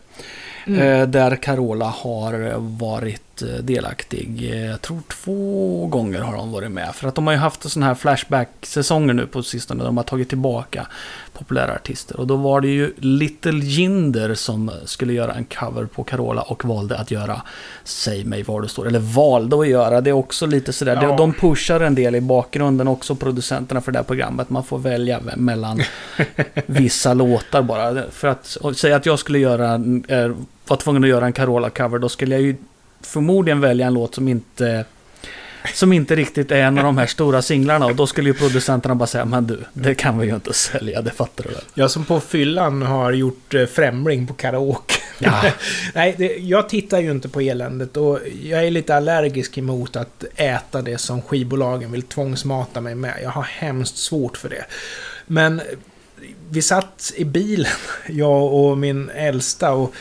Eh, 0.67 1.07
där 1.07 1.35
Carola 1.35 1.85
har 1.85 2.53
varit 2.57 3.41
eh, 3.41 3.47
delaktig. 3.47 4.49
Eh, 4.51 4.65
Jag 4.65 4.81
tror 4.81 5.01
två 5.23 5.87
gånger 5.87 6.19
har 6.21 6.33
hon 6.37 6.51
varit 6.51 6.71
med. 6.71 6.95
För 6.95 7.07
att 7.07 7.15
de 7.15 7.27
har 7.27 7.33
ju 7.33 7.39
haft 7.39 7.69
sådana 7.71 7.85
här 7.87 7.95
Flashback-säsonger 7.95 9.13
nu 9.13 9.27
på 9.27 9.43
sistone. 9.43 9.83
De 9.83 9.97
har 9.97 10.03
tagit 10.03 10.29
tillbaka 10.29 10.87
populära 11.37 11.75
artister. 11.75 12.19
Och 12.19 12.27
då 12.27 12.35
var 12.35 12.61
det 12.61 12.67
ju 12.67 12.93
Little 12.97 13.59
Jinder 13.59 14.33
som 14.33 14.71
skulle 14.85 15.13
göra 15.13 15.33
en 15.33 15.45
cover 15.45 15.85
på 15.85 16.03
Carola 16.03 16.41
och 16.41 16.65
valde 16.65 16.97
att 16.97 17.11
göra 17.11 17.41
Säg 17.83 18.23
mig 18.23 18.43
var 18.43 18.61
du 18.61 18.67
står. 18.67 18.87
Eller 18.87 18.99
valde 18.99 19.59
att 19.59 19.67
göra. 19.67 20.01
Det 20.01 20.09
är 20.09 20.13
också 20.13 20.45
lite 20.45 20.73
sådär. 20.73 20.99
Ja. 21.01 21.17
De, 21.17 21.33
pushar 21.33 21.79
en 21.79 21.95
del 21.95 22.15
i 22.15 22.21
bakgrunden 22.21 22.87
också, 22.87 23.15
producenterna 23.15 23.81
för 23.81 23.91
det 23.91 23.99
här 23.99 24.03
programmet. 24.03 24.49
Man 24.49 24.63
får 24.63 24.79
välja 24.79 25.19
mellan 25.35 25.81
vissa 26.65 27.13
låtar 27.13 27.61
bara. 27.61 28.03
För 28.11 28.27
att 28.27 28.57
säga 28.75 28.95
att 28.95 29.05
jag 29.05 29.19
skulle 29.19 29.39
göra, 29.39 29.73
eh, 30.07 30.31
var 30.67 30.77
tvungen 30.77 31.03
att 31.03 31.09
göra 31.09 31.25
en 31.25 31.33
Carola-cover, 31.33 31.99
då 31.99 32.09
skulle 32.09 32.35
jag 32.35 32.41
ju 32.41 32.55
förmodligen 33.01 33.61
välja 33.61 33.87
en 33.87 33.93
låt 33.93 34.15
som 34.15 34.27
inte 34.27 34.85
som 35.73 35.93
inte 35.93 36.15
riktigt 36.15 36.51
är 36.51 36.55
en 36.55 36.77
av 36.77 36.83
de 36.83 36.97
här 36.97 37.05
stora 37.07 37.41
singlarna 37.41 37.85
och 37.85 37.95
då 37.95 38.07
skulle 38.07 38.29
ju 38.29 38.33
producenterna 38.33 38.95
bara 38.95 39.07
säga 39.07 39.25
men 39.25 39.47
du, 39.47 39.59
det 39.73 39.95
kan 39.95 40.19
vi 40.19 40.27
ju 40.27 40.35
inte 40.35 40.53
sälja, 40.53 41.01
det 41.01 41.11
fattar 41.11 41.43
du 41.43 41.49
väl? 41.49 41.63
Jag 41.73 41.91
som 41.91 42.05
på 42.05 42.19
fyllan 42.19 42.81
har 42.81 43.11
gjort 43.11 43.53
eh, 43.53 43.65
Främling 43.65 44.27
på 44.27 44.33
karaoke. 44.33 44.95
Ja. 45.19 45.43
Nej, 45.93 46.15
det, 46.17 46.35
jag 46.35 46.69
tittar 46.69 46.99
ju 46.99 47.11
inte 47.11 47.29
på 47.29 47.41
eländet 47.41 47.97
och 47.97 48.19
jag 48.43 48.65
är 48.65 48.71
lite 48.71 48.95
allergisk 48.95 49.57
emot 49.57 49.95
att 49.95 50.23
äta 50.35 50.81
det 50.81 50.97
som 50.97 51.21
skivbolagen 51.21 51.91
vill 51.91 52.03
tvångsmata 52.03 52.81
mig 52.81 52.95
med. 52.95 53.19
Jag 53.23 53.29
har 53.29 53.43
hemskt 53.43 53.97
svårt 53.97 54.37
för 54.37 54.49
det. 54.49 54.65
Men 55.27 55.61
vi 56.49 56.61
satt 56.61 57.13
i 57.15 57.25
bilen, 57.25 57.71
jag 58.07 58.53
och 58.53 58.77
min 58.77 59.09
äldsta, 59.09 59.71
och 59.71 59.93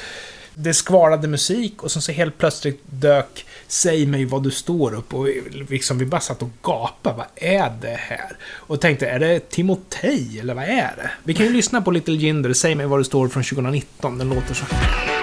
det 0.54 0.74
skvalade 0.74 1.28
musik 1.28 1.82
och 1.82 1.90
sen 1.90 2.02
så 2.02 2.12
helt 2.12 2.38
plötsligt 2.38 2.80
dök 2.86 3.46
Säg 3.74 4.06
mig 4.06 4.24
vad 4.24 4.42
du 4.42 4.50
står 4.50 4.94
upp 4.94 5.14
och 5.14 5.28
liksom 5.68 5.98
vi 5.98 6.06
bara 6.06 6.20
satt 6.20 6.42
och 6.42 6.50
gapade. 6.62 7.16
Vad 7.16 7.26
är 7.36 7.72
det 7.80 7.96
här? 7.98 8.36
Och 8.44 8.80
tänkte, 8.80 9.06
är 9.06 9.18
det 9.18 9.50
Timotej 9.50 10.38
eller 10.40 10.54
vad 10.54 10.64
är 10.64 10.94
det? 10.96 11.10
Vi 11.24 11.34
kan 11.34 11.46
ju 11.46 11.52
lyssna 11.52 11.82
på 11.82 11.90
Little 11.90 12.14
Jinder, 12.14 12.52
Säg 12.52 12.74
mig 12.74 12.86
vad 12.86 13.00
du 13.00 13.04
står 13.04 13.28
från 13.28 13.42
2019. 13.42 14.18
Den 14.18 14.28
låter 14.28 14.54
så 14.54 14.64
här. 14.64 15.13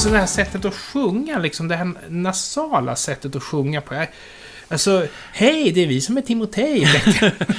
Så 0.00 0.08
det 0.08 0.18
här 0.18 0.26
sättet 0.26 0.64
att 0.64 0.74
sjunga, 0.74 1.38
liksom 1.38 1.68
det 1.68 1.76
här 1.76 1.92
nasala 2.08 2.96
sättet 2.96 3.36
att 3.36 3.42
sjunga 3.42 3.80
på. 3.80 4.04
Alltså, 4.68 5.06
hej, 5.32 5.72
det 5.72 5.82
är 5.82 5.86
vi 5.86 6.00
som 6.00 6.16
är 6.16 6.22
Timotej. 6.22 7.02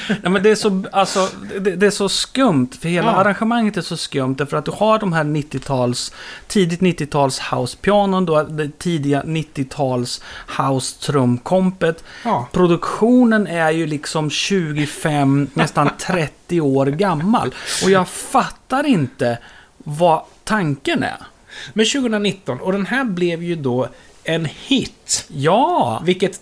Ja, 0.24 0.30
men 0.30 0.44
det, 0.44 0.50
är 0.50 0.56
så, 0.56 0.84
alltså, 0.92 1.28
det, 1.60 1.76
det 1.76 1.86
är 1.86 1.92
så 1.92 2.10
skumt, 2.10 2.68
för 2.82 2.90
hela 2.90 3.12
Ja. 3.12 3.18
arrangemanget 3.18 3.78
är 3.78 3.82
så 3.82 3.98
skumt. 3.98 4.36
Därför 4.38 4.58
att 4.58 4.66
du 4.66 4.72
har 4.72 5.00
de 5.00 5.14
här 5.14 5.24
90-tals, 5.24 6.14
tidigt 6.48 6.80
90-tals 6.80 7.40
house-pianon, 7.40 8.26
då, 8.26 8.44
det 8.44 8.80
tidiga 8.80 9.22
90-tals 9.24 10.22
house-trumkompet. 10.58 12.04
Ja. 12.24 12.48
Produktionen 12.52 13.48
är 13.48 13.72
ju 13.72 13.88
liksom 13.88 14.30
25, 14.30 15.48
nästan 15.54 15.90
30 15.98 16.62
år 16.62 16.86
gammal. 16.86 17.56
Och 17.84 17.92
jag 17.92 18.08
fattar 18.08 18.86
inte 18.86 19.38
vad 19.78 20.22
tanken 20.44 21.04
är. 21.04 21.18
Men 21.74 21.86
2019, 21.86 22.60
och 22.60 22.72
den 22.72 22.86
här 22.86 23.04
blev 23.04 23.44
ju 23.44 23.56
då 23.56 23.88
en 24.24 24.46
hit. 24.68 25.26
Ja! 25.28 26.02
Vilket 26.06 26.42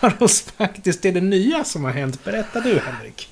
tar 0.00 0.22
oss 0.22 0.44
faktiskt 0.58 1.02
till 1.02 1.14
det 1.14 1.20
nya 1.20 1.64
som 1.64 1.84
har 1.84 1.90
hänt. 1.92 2.24
Berätta 2.24 2.60
du, 2.60 2.80
Henrik. 2.86 3.28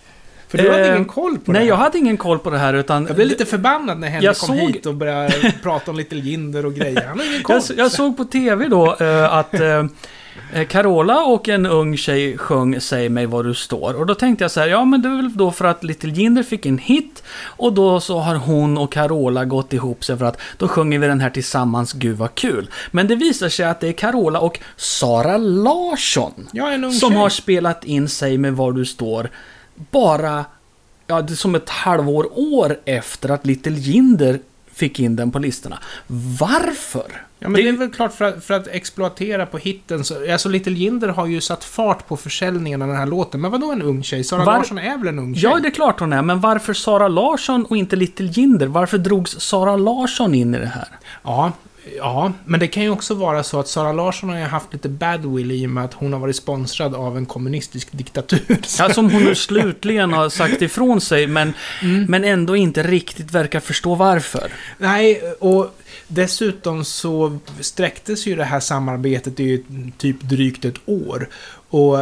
För 0.49 0.59
du 0.59 0.71
hade 0.71 0.85
Eh, 0.85 0.91
ingen 0.95 1.05
koll 1.05 1.39
på 1.39 1.53
Nej, 1.53 1.63
det 1.63 1.69
jag 1.69 1.77
här. 1.77 1.85
hade 1.85 1.99
ingen 1.99 2.17
koll 2.17 2.39
på 2.39 2.51
det 2.51 2.59
här 2.59 2.75
utan... 2.75 3.07
Jag 3.07 3.17
blev 3.17 3.29
lite 3.29 3.47
förbannad 3.47 3.99
när 4.01 4.09
Henrik 4.09 4.29
Jag 4.29 4.37
kom 4.37 4.47
såg- 4.47 4.57
hit 4.59 4.87
och 4.87 4.95
började 4.95 5.53
prata 5.63 5.91
om 5.91 5.97
Little 5.97 6.19
Jinder 6.21 6.67
och 6.67 6.75
grejer. 6.75 7.07
Han 7.07 7.19
har 7.19 7.27
ingen 7.27 7.43
koll. 7.43 7.61
Jag, 7.69 7.79
jag 7.79 7.93
såg 7.93 8.17
på 8.17 8.25
TV 8.25 8.69
då 8.69 8.97
eh, 9.01 9.33
att 9.33 9.55
eh, 9.55 9.85
Carola 10.69 11.25
och 11.25 11.49
en 11.49 11.67
ung 11.67 11.97
tjej 11.97 12.39
sjöng 12.39 12.81
Säg 12.81 13.09
mig 13.09 13.27
var 13.27 13.45
du 13.45 13.55
står. 13.55 13.95
Och 13.95 14.07
då 14.07 14.15
tänkte 14.15 14.45
jag 14.45 14.51
så 14.51 14.61
här, 14.61 14.69
ja 14.69 14.85
men 14.85 15.03
det 15.03 15.09
är 15.09 15.17
väl 15.17 15.37
då 15.37 15.51
för 15.51 15.65
att 15.65 15.85
Little 15.85 16.11
Jinder 16.11 16.43
fick 16.43 16.67
en 16.67 16.79
hit. 16.79 17.23
Och 17.43 17.73
då 17.73 18.01
så 18.01 18.19
har 18.19 18.35
hon 18.35 18.79
och 18.79 18.93
Carola 18.93 19.45
gått 19.45 19.73
ihop 19.73 20.05
sig 20.05 20.19
för 20.19 20.25
att 20.25 20.41
då 20.57 20.69
sjunger 20.69 20.99
vi 20.99 21.07
den 21.07 21.21
här 21.21 21.31
tillsammans, 21.31 21.93
gud 21.93 22.17
vad 22.17 22.35
kul. 22.35 22.71
Men 22.91 23.09
det 23.09 23.15
visar 23.17 23.49
sig 23.49 23.67
att 23.67 23.81
det 23.81 23.89
är 23.89 23.93
Carola 23.93 24.41
och 24.41 24.61
Sara 24.77 25.37
Larsson 25.37 26.49
Ja, 26.53 26.71
en 26.71 26.85
ung 26.85 26.93
som 26.93 27.11
tjej. 27.11 27.19
har 27.19 27.29
spelat 27.29 27.85
in 27.85 28.09
Säg 28.09 28.39
mig 28.39 28.51
var 28.51 28.73
du 28.73 28.85
står. 28.85 29.31
Bara, 29.91 30.45
ja 31.07 31.23
det 31.23 31.33
är 31.33 31.37
som 31.37 31.55
ett 31.55 31.69
halvår 31.69 32.29
år 32.39 32.79
efter 32.85 33.29
att 33.29 33.47
Little 33.47 33.73
Jinder 33.77 34.39
fick 34.73 35.01
in 35.01 35.17
den 35.17 35.31
på 35.31 35.39
listorna. 35.39 35.79
Varför? 36.41 37.28
Ja, 37.41 37.49
men 37.49 37.63
det, 37.63 37.69
är 37.69 37.73
väl 37.73 37.91
klart 37.91 38.13
för 38.15 38.25
att, 38.25 38.45
för 38.45 38.55
att 38.55 38.67
exploatera 38.67 39.47
på 39.47 39.59
hitten. 39.59 40.05
Så, 40.05 40.33
alltså 40.33 40.49
Little 40.49 40.73
Jinder 40.73 41.09
har 41.09 41.27
ju 41.27 41.41
satt 41.41 41.65
fart 41.65 42.09
på 42.09 42.17
försäljningen 42.17 42.83
av 42.83 42.89
den 42.89 42.97
här 42.97 43.07
låten. 43.07 43.41
Men 43.41 43.51
vadå 43.51 43.73
en 43.73 43.83
ung 43.83 44.03
tjej? 44.03 44.25
Sara 44.25 44.45
Var- 44.45 44.53
Larsson 44.57 44.79
är 44.79 44.99
väl 44.99 45.09
en 45.09 45.19
ung 45.19 45.35
tjej? 45.35 45.43
Ja, 45.45 45.59
det 45.63 45.69
är 45.69 45.73
klart 45.73 46.01
hon 46.01 46.13
är, 46.13 46.23
men 46.23 46.41
varför 46.41 46.75
Sara 46.75 47.09
Larsson 47.09 47.65
och 47.65 47.77
inte 47.77 47.97
Little 47.97 48.27
Jinder? 48.27 48.67
Varför 48.67 48.99
drogs 48.99 49.41
Sara 49.41 49.77
Larsson 49.77 50.35
in 50.35 50.55
i 50.55 50.59
det 50.59 50.67
här? 50.67 50.89
Ja, 51.23 51.53
ja, 51.97 52.33
men 52.45 52.61
det 52.61 52.67
kan 52.67 52.83
ju 52.83 52.91
också 52.91 53.15
vara 53.15 53.43
så 53.43 53.61
att 53.61 53.69
Sara 53.69 53.93
Larsson 53.93 54.29
har 54.29 54.39
ju 54.39 54.45
haft 54.45 54.73
lite 54.73 54.89
badwill 54.89 55.53
i 55.53 55.67
och 55.67 55.71
med 55.71 55.85
att 55.85 55.95
hon 55.95 56.13
har 56.13 56.21
varit 56.21 56.37
sponsrad 56.37 56.95
av 56.95 57.17
en 57.17 57.27
kommunistisk 57.27 57.89
diktatur. 57.93 58.59
Ja, 58.79 58.95
som 58.95 59.11
hon 59.11 59.25
nu 59.25 59.35
slutligen 59.35 60.13
har 60.13 60.29
sagt 60.29 60.63
ifrån 60.63 61.01
sig, 61.01 61.27
men, 61.27 61.53
men 62.09 62.25
ändå 62.25 62.57
inte 62.57 62.83
riktigt 62.83 63.33
verkar 63.33 63.61
förstå 63.61 63.95
varför. 63.95 64.53
Nej, 64.79 65.23
och 65.39 65.75
dessutom 66.09 66.85
så 66.85 67.39
sträcktes 67.61 68.27
ju 68.27 68.37
det 68.37 68.45
här 68.45 68.61
samarbetet 68.61 69.41
i 69.41 69.65
typ 69.99 70.21
drygt 70.21 70.65
ett 70.65 70.79
år. 70.87 71.29
Och 71.71 71.99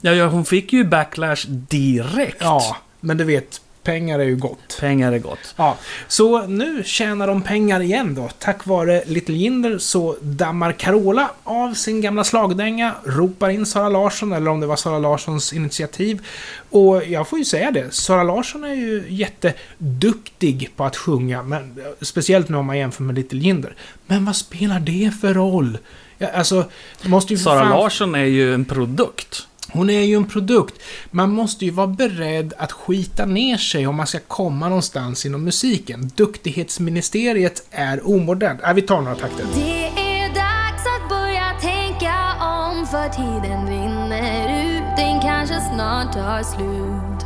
Ja, 0.00 0.12
ja, 0.12 0.26
hon 0.26 0.44
fick 0.44 0.72
ju 0.72 0.84
backlash 0.84 1.46
direkt. 1.48 2.36
ja, 2.40 2.76
men 3.00 3.16
du 3.16 3.24
vet, 3.24 3.60
pengar 3.88 4.18
är 4.18 4.24
ju 4.24 4.36
gott. 4.36 4.76
Pengar 4.80 5.12
är 5.12 5.18
gott. 5.18 5.54
Ja, 5.56 5.76
så 6.08 6.46
nu 6.46 6.82
tjänar 6.84 7.26
de 7.26 7.42
pengar 7.42 7.80
igen 7.80 8.14
då. 8.14 8.28
Tack 8.38 8.66
vare 8.66 9.02
Little 9.06 9.34
Jinder 9.34 9.78
så 9.78 10.16
dammar 10.20 10.72
Carola 10.72 11.30
av 11.44 11.74
sin 11.74 12.00
gamla 12.00 12.24
slagdänga, 12.24 12.94
ropar 13.04 13.48
in 13.50 13.66
Sara 13.66 13.88
Larsson, 13.88 14.32
eller 14.32 14.50
om 14.50 14.60
det 14.60 14.66
var 14.66 14.76
Sara 14.76 14.98
Larssons 14.98 15.52
initiativ. 15.52 16.26
Och 16.70 17.04
jag 17.06 17.28
får 17.28 17.38
ju 17.38 17.44
säga 17.44 17.70
det, 17.70 17.94
Sara 17.94 18.22
Larsson 18.22 18.64
är 18.64 18.74
ju 18.74 19.04
jätteduktig 19.08 20.70
på 20.76 20.84
att 20.84 20.96
sjunga, 20.96 21.42
men, 21.42 21.76
speciellt 22.00 22.48
nu 22.48 22.56
om 22.56 22.66
man 22.66 22.78
jämför 22.78 23.02
med 23.02 23.14
Little 23.14 23.38
Jinder. 23.38 23.74
Men 24.06 24.24
vad 24.24 24.36
spelar 24.36 24.80
det 24.80 25.10
för 25.20 25.34
roll? 25.34 25.78
Ja, 26.18 26.28
alltså, 26.34 26.64
måste 27.02 27.32
ju 27.32 27.38
Sara 27.38 27.60
fan- 27.60 27.70
Larsson 27.70 28.14
är 28.14 28.24
ju 28.24 28.54
en 28.54 28.64
produkt 28.64 29.47
hon 29.72 29.90
är 29.90 30.02
ju 30.02 30.16
en 30.16 30.26
produkt. 30.26 30.74
Man 31.10 31.30
måste 31.30 31.64
ju 31.64 31.70
vara 31.70 31.86
beredd 31.86 32.52
att 32.58 32.72
skita 32.72 33.26
ner 33.26 33.56
sig 33.56 33.86
om 33.86 33.96
man 33.96 34.06
ska 34.06 34.18
komma 34.18 34.68
någonstans 34.68 35.26
inom 35.26 35.44
musiken. 35.44 36.10
Duktighetsministeriet 36.14 37.66
är 37.70 38.08
omodernt. 38.08 38.62
Äh, 38.62 38.72
vi 38.72 38.82
tar 38.82 39.00
några 39.00 39.16
takter. 39.16 39.46
Det 39.54 39.86
är 39.86 40.28
dags 40.28 40.84
att 40.96 41.08
börja 41.08 41.52
tänka 41.60 42.14
om 42.40 42.86
för 42.86 43.08
tiden 43.08 43.66
rinner 43.66 44.64
ut, 44.64 44.96
den 44.96 45.20
kanske 45.20 45.60
snart 45.74 46.12
tar 46.12 46.42
slut. 46.42 47.20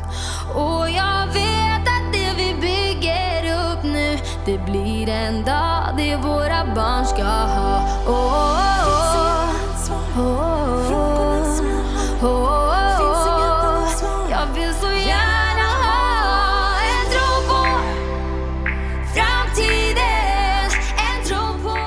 Och 0.55 0.91
jag 0.91 1.27
vet 1.27 1.89
att 1.95 2.13
det 2.13 2.33
vi 2.37 2.55
bygger 2.55 3.73
upp 3.73 3.85
nu, 3.85 4.19
det 4.47 4.73
blir 4.73 5.09
en 5.09 5.45
dag 5.45 5.95
det 5.97 6.17
våra 6.17 6.75
barn 6.75 7.07
ska 7.07 7.23
ha. 7.23 7.89
Oh, 8.07 8.73
oh, 8.87 9.51
oh, 10.19 10.49
oh, 10.49 10.52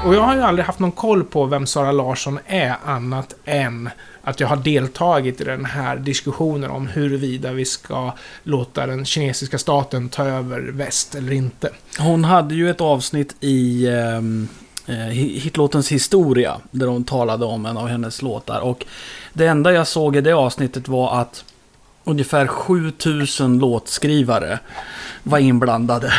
Och 0.06 0.16
jag 0.16 0.22
har 0.22 0.36
ju 0.36 0.42
aldrig 0.42 0.66
haft 0.66 0.80
någon 0.80 0.92
koll 0.92 1.24
på 1.24 1.46
vem 1.46 1.68
Sara 1.68 1.92
Larsson 1.92 2.40
är 2.46 2.76
annat 2.86 3.36
än 3.46 3.90
att 4.22 4.40
jag 4.40 4.48
har 4.48 4.56
deltagit 4.56 5.42
i 5.42 5.44
den 5.44 5.66
här 5.66 5.98
diskussionen 5.98 6.72
om 6.72 6.88
huruvida 6.88 7.52
vi 7.52 7.66
ska 7.66 8.14
låta 8.44 8.88
den 8.88 9.06
kinesiska 9.06 9.58
staten 9.58 10.10
ta 10.10 10.24
över 10.24 10.62
väst 10.62 11.16
eller 11.16 11.34
inte. 11.34 11.70
Hon 12.00 12.24
hade 12.24 12.56
ju 12.56 12.70
ett 12.70 12.82
avsnitt 12.82 13.36
i 13.40 13.88
ehm, 13.88 14.48
eh, 14.88 14.96
hitlåtens 14.96 15.92
historia, 15.92 16.58
där 16.72 16.88
hon 16.88 17.04
talade 17.04 17.46
om 17.46 17.66
en 17.66 17.78
av 17.78 17.88
hennes 17.88 18.22
låtar. 18.22 18.60
Och 18.60 18.86
det 19.34 19.46
enda 19.46 19.74
jag 19.74 19.88
såg 19.88 20.16
i 20.16 20.22
det 20.22 20.34
avsnittet 20.34 20.88
var 20.88 21.22
att 21.22 21.46
ungefär 22.04 22.48
7000 22.48 23.60
låtskrivare 23.60 24.60
var 25.24 25.40
inblandade. 25.40 26.14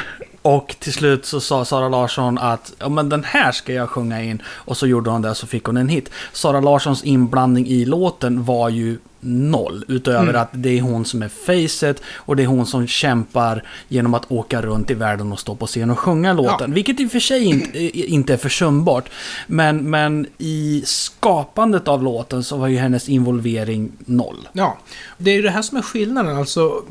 Och 0.46 0.76
till 0.78 0.92
slut 0.92 1.26
så 1.26 1.40
sa 1.40 1.64
Sara 1.64 1.88
Larsson 1.88 2.38
att 2.38 2.72
ja, 2.78 2.88
men 2.88 3.08
den 3.08 3.24
här 3.24 3.52
ska 3.52 3.72
jag 3.72 3.90
sjunga 3.90 4.22
in. 4.22 4.42
Och 4.46 4.76
så 4.76 4.86
gjorde 4.86 5.10
hon 5.10 5.22
det 5.22 5.30
och 5.30 5.36
så 5.36 5.46
fick 5.46 5.64
hon 5.64 5.76
en 5.76 5.88
hit. 5.88 6.10
Sara 6.32 6.60
Larssons 6.60 7.04
inblandning 7.04 7.66
i 7.66 7.84
låten 7.84 8.44
var 8.44 8.68
ju 8.68 8.98
noll. 9.26 9.84
Utöver 9.88 10.22
Mm. 10.22 10.42
att 10.42 10.48
det 10.52 10.78
är 10.78 10.80
hon 10.80 11.04
som 11.04 11.22
är 11.22 11.28
facet 11.28 12.02
och 12.14 12.36
det 12.36 12.42
är 12.42 12.46
hon 12.46 12.66
som 12.66 12.86
kämpar 12.86 13.62
genom 13.88 14.14
att 14.14 14.30
åka 14.30 14.62
runt 14.62 14.90
i 14.90 14.94
världen 14.94 15.32
och 15.32 15.40
stå 15.40 15.54
på 15.54 15.66
scen 15.66 15.90
och 15.90 15.98
sjunga 15.98 16.32
låten. 16.32 16.74
Vilket 16.74 17.00
i 17.00 17.06
och 17.06 17.10
för 17.10 17.20
sig 17.20 17.44
inte, 17.44 17.78
inte 18.12 18.32
är 18.32 18.36
försumbart. 18.36 19.08
Men, 19.46 19.90
men 19.90 20.26
i 20.38 20.82
skapandet 20.86 21.88
av 21.88 22.02
låten 22.02 22.44
så 22.44 22.56
var 22.56 22.68
ju 22.68 22.76
hennes 22.76 23.08
involvering 23.08 23.92
noll. 23.98 24.48
Ja, 24.52 24.78
det 25.18 25.30
är 25.30 25.34
ju 25.34 25.42
det 25.42 25.50
här 25.50 25.62
som 25.62 25.78
är 25.78 25.82
skillnaden. 25.82 26.36
Alltså, 26.36 26.82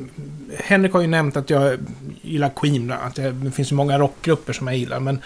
Henrik 0.60 0.93
har 0.93 1.02
ju 1.02 1.08
nämnt 1.08 1.38
att 1.38 1.50
jag 1.50 1.78
gillar 2.21 2.50
Queen, 2.56 2.91
att 2.91 3.15
det, 3.15 3.32
det 3.32 3.52
finns 3.52 3.71
ju 3.71 3.76
många 3.76 4.00
rockgrupper 4.00 4.54
som 4.54 4.67
jag 4.67 4.78
gillar, 4.78 5.00
men 5.00 5.19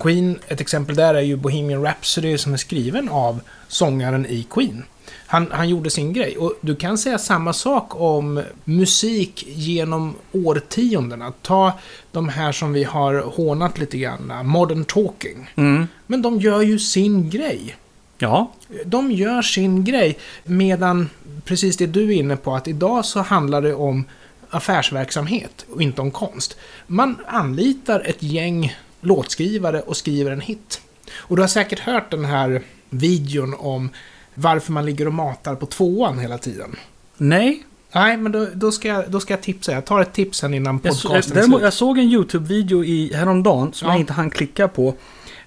Queen, 0.00 0.38
ett 0.48 0.60
exempel 0.60 0.96
där 0.96 1.14
är 1.14 1.20
ju 1.20 1.36
Bohemian 1.36 1.82
Rhapsody 1.82 2.38
som 2.38 2.52
är 2.52 2.56
skriven 2.56 3.08
av 3.08 3.40
sångaren 3.72 4.26
i 4.26 4.46
Queen. 4.50 4.84
Han, 5.26 5.48
han 5.50 5.68
gjorde 5.68 5.90
sin 5.90 6.12
grej. 6.12 6.36
Och 6.36 6.54
du 6.60 6.76
kan 6.76 6.98
säga 6.98 7.18
samma 7.18 7.52
sak 7.52 8.00
om 8.00 8.42
musik 8.64 9.44
genom 9.46 10.14
årtiondena. 10.32 11.32
Ta 11.42 11.72
de 12.12 12.28
här 12.28 12.52
som 12.52 12.72
vi 12.72 12.84
har 12.84 13.14
hånat 13.14 13.78
lite 13.78 13.98
grann, 13.98 14.46
Modern 14.46 14.84
Talking. 14.84 15.50
Mm. 15.54 15.88
Men 16.06 16.22
de 16.22 16.40
gör 16.40 16.62
ju 16.62 16.78
sin 16.78 17.30
grej. 17.30 17.76
Ja, 18.18 18.52
De 18.84 19.12
gör 19.12 19.42
sin 19.42 19.84
grej, 19.84 20.18
medan 20.44 21.10
precis 21.44 21.76
det 21.76 21.86
du 21.86 22.08
är 22.08 22.16
inne 22.16 22.36
på, 22.36 22.54
att 22.54 22.68
idag 22.68 23.04
så 23.04 23.20
handlar 23.20 23.62
det 23.62 23.74
om 23.74 24.04
affärsverksamhet 24.50 25.66
och 25.74 25.82
inte 25.82 26.00
om 26.00 26.10
konst. 26.10 26.56
Man 26.86 27.16
anlitar 27.26 28.00
ett 28.00 28.22
gäng 28.22 28.76
låtskrivare 29.00 29.80
och 29.80 29.96
skriver 29.96 30.30
en 30.30 30.40
hit. 30.40 30.80
Och 31.14 31.36
du 31.36 31.42
har 31.42 31.48
säkert 31.48 31.78
hört 31.78 32.10
den 32.10 32.24
här 32.24 32.62
videon 32.92 33.54
om 33.58 33.90
varför 34.34 34.72
man 34.72 34.86
ligger 34.86 35.06
och 35.06 35.14
matar 35.14 35.54
på 35.54 35.66
tvåan 35.66 36.18
hela 36.18 36.38
tiden. 36.38 36.76
nej. 37.16 37.62
Nej, 37.94 38.16
men 38.16 38.32
då, 38.32 38.46
då, 38.54 38.72
ska, 38.72 38.88
jag, 38.88 39.10
då 39.10 39.20
ska 39.20 39.32
jag 39.32 39.42
tipsa. 39.42 39.72
Jag 39.72 39.84
tar 39.84 40.00
ett 40.00 40.12
tips 40.12 40.38
sen 40.38 40.54
innan 40.54 40.80
Jag, 40.82 40.94
så, 40.94 41.08
podcasten 41.08 41.34
däremot, 41.34 41.54
slut. 41.58 41.64
jag 41.64 41.72
såg 41.72 41.98
en 41.98 42.04
YouTube-video 42.04 42.84
i, 42.84 43.12
häromdagen 43.14 43.72
som 43.72 43.86
Ja. 43.88 43.94
jag 43.94 44.00
inte 44.00 44.12
hann 44.12 44.30
klicka 44.30 44.68
på. 44.68 44.94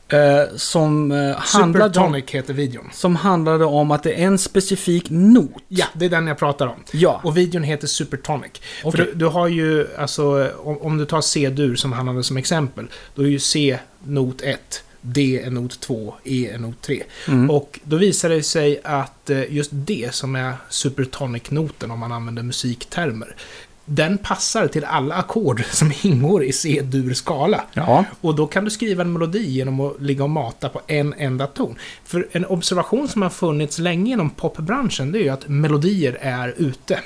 Eh, 0.08 0.56
som, 0.56 1.12
eh, 1.12 1.36
handlade 1.38 2.00
om, 2.00 2.14
heter 2.28 2.54
videon. 2.54 2.90
som 2.94 3.16
handlade 3.16 3.66
om 3.66 3.92
att 3.92 4.04
det 4.04 4.14
är 4.22 4.28
en 4.28 4.38
specifik 4.38 5.10
not. 5.10 5.52
Ja, 5.68 5.86
det 5.94 6.06
är 6.06 6.10
den 6.10 6.28
jag 6.28 6.38
pratar 6.38 6.68
om. 6.68 6.76
Ja. 6.92 7.22
Och 7.24 7.38
videon 7.38 7.64
heter 7.64 7.88
Supertonic. 7.88 8.52
För 8.82 8.90
Okej. 8.90 9.06
du, 9.06 9.14
du 9.14 9.26
har 9.26 9.48
ju, 9.48 9.88
alltså, 9.98 10.52
om, 10.64 10.78
om 10.82 10.98
du 10.98 11.06
tar 11.06 11.22
C-dur 11.22 11.76
som 11.76 11.94
han 11.94 12.08
hade 12.08 12.24
som 12.24 12.38
exempel, 12.38 12.88
då 13.16 13.22
är 13.22 13.28
ju 13.28 13.40
C 13.40 13.80
not 14.04 14.42
1, 14.42 14.84
D 15.06 15.42
är 15.44 15.52
not 15.52 15.80
2, 15.80 16.14
E 16.24 16.50
är 16.54 16.58
not 16.58 16.82
3. 16.82 17.04
Mm. 17.28 17.50
Och 17.50 17.80
då 17.84 17.98
visar 17.98 18.30
det 18.30 18.44
sig 18.44 18.82
att 18.84 19.30
eh, 19.30 19.54
just 19.54 19.70
D, 19.74 20.10
som 20.12 20.36
är 20.36 20.54
Supertonic-noten 20.70 21.92
om 21.92 22.00
man 22.00 22.12
använder 22.12 22.44
musiktermer, 22.44 23.36
den 23.86 24.18
passar 24.18 24.68
till 24.68 24.86
alla 24.86 25.16
ackord 25.16 25.64
som 25.72 25.92
ingår 26.04 26.44
i 26.44 26.54
C-dur 26.54 27.14
skala. 27.14 27.64
Ja. 27.74 28.06
Och 28.22 28.36
då 28.36 28.48
kan 28.48 28.66
du 28.66 28.72
skriva 28.72 29.02
en 29.02 29.14
melodi 29.14 29.50
genom 29.50 29.80
att 29.80 30.02
ligga 30.02 30.24
och 30.24 30.30
mata 30.30 30.70
på 30.70 30.82
en 30.88 31.14
enda 31.14 31.48
ton. 31.48 31.76
För 32.04 32.28
en 32.32 32.46
observation 32.46 33.08
som 33.08 33.22
har 33.22 33.30
funnits 33.30 33.80
länge 33.80 34.14
inom 34.14 34.30
popbranschen, 34.30 35.12
det 35.12 35.20
är 35.20 35.24
ju 35.24 35.30
att 35.30 35.48
melodier 35.48 36.18
är 36.22 36.54
ute. 36.58 37.00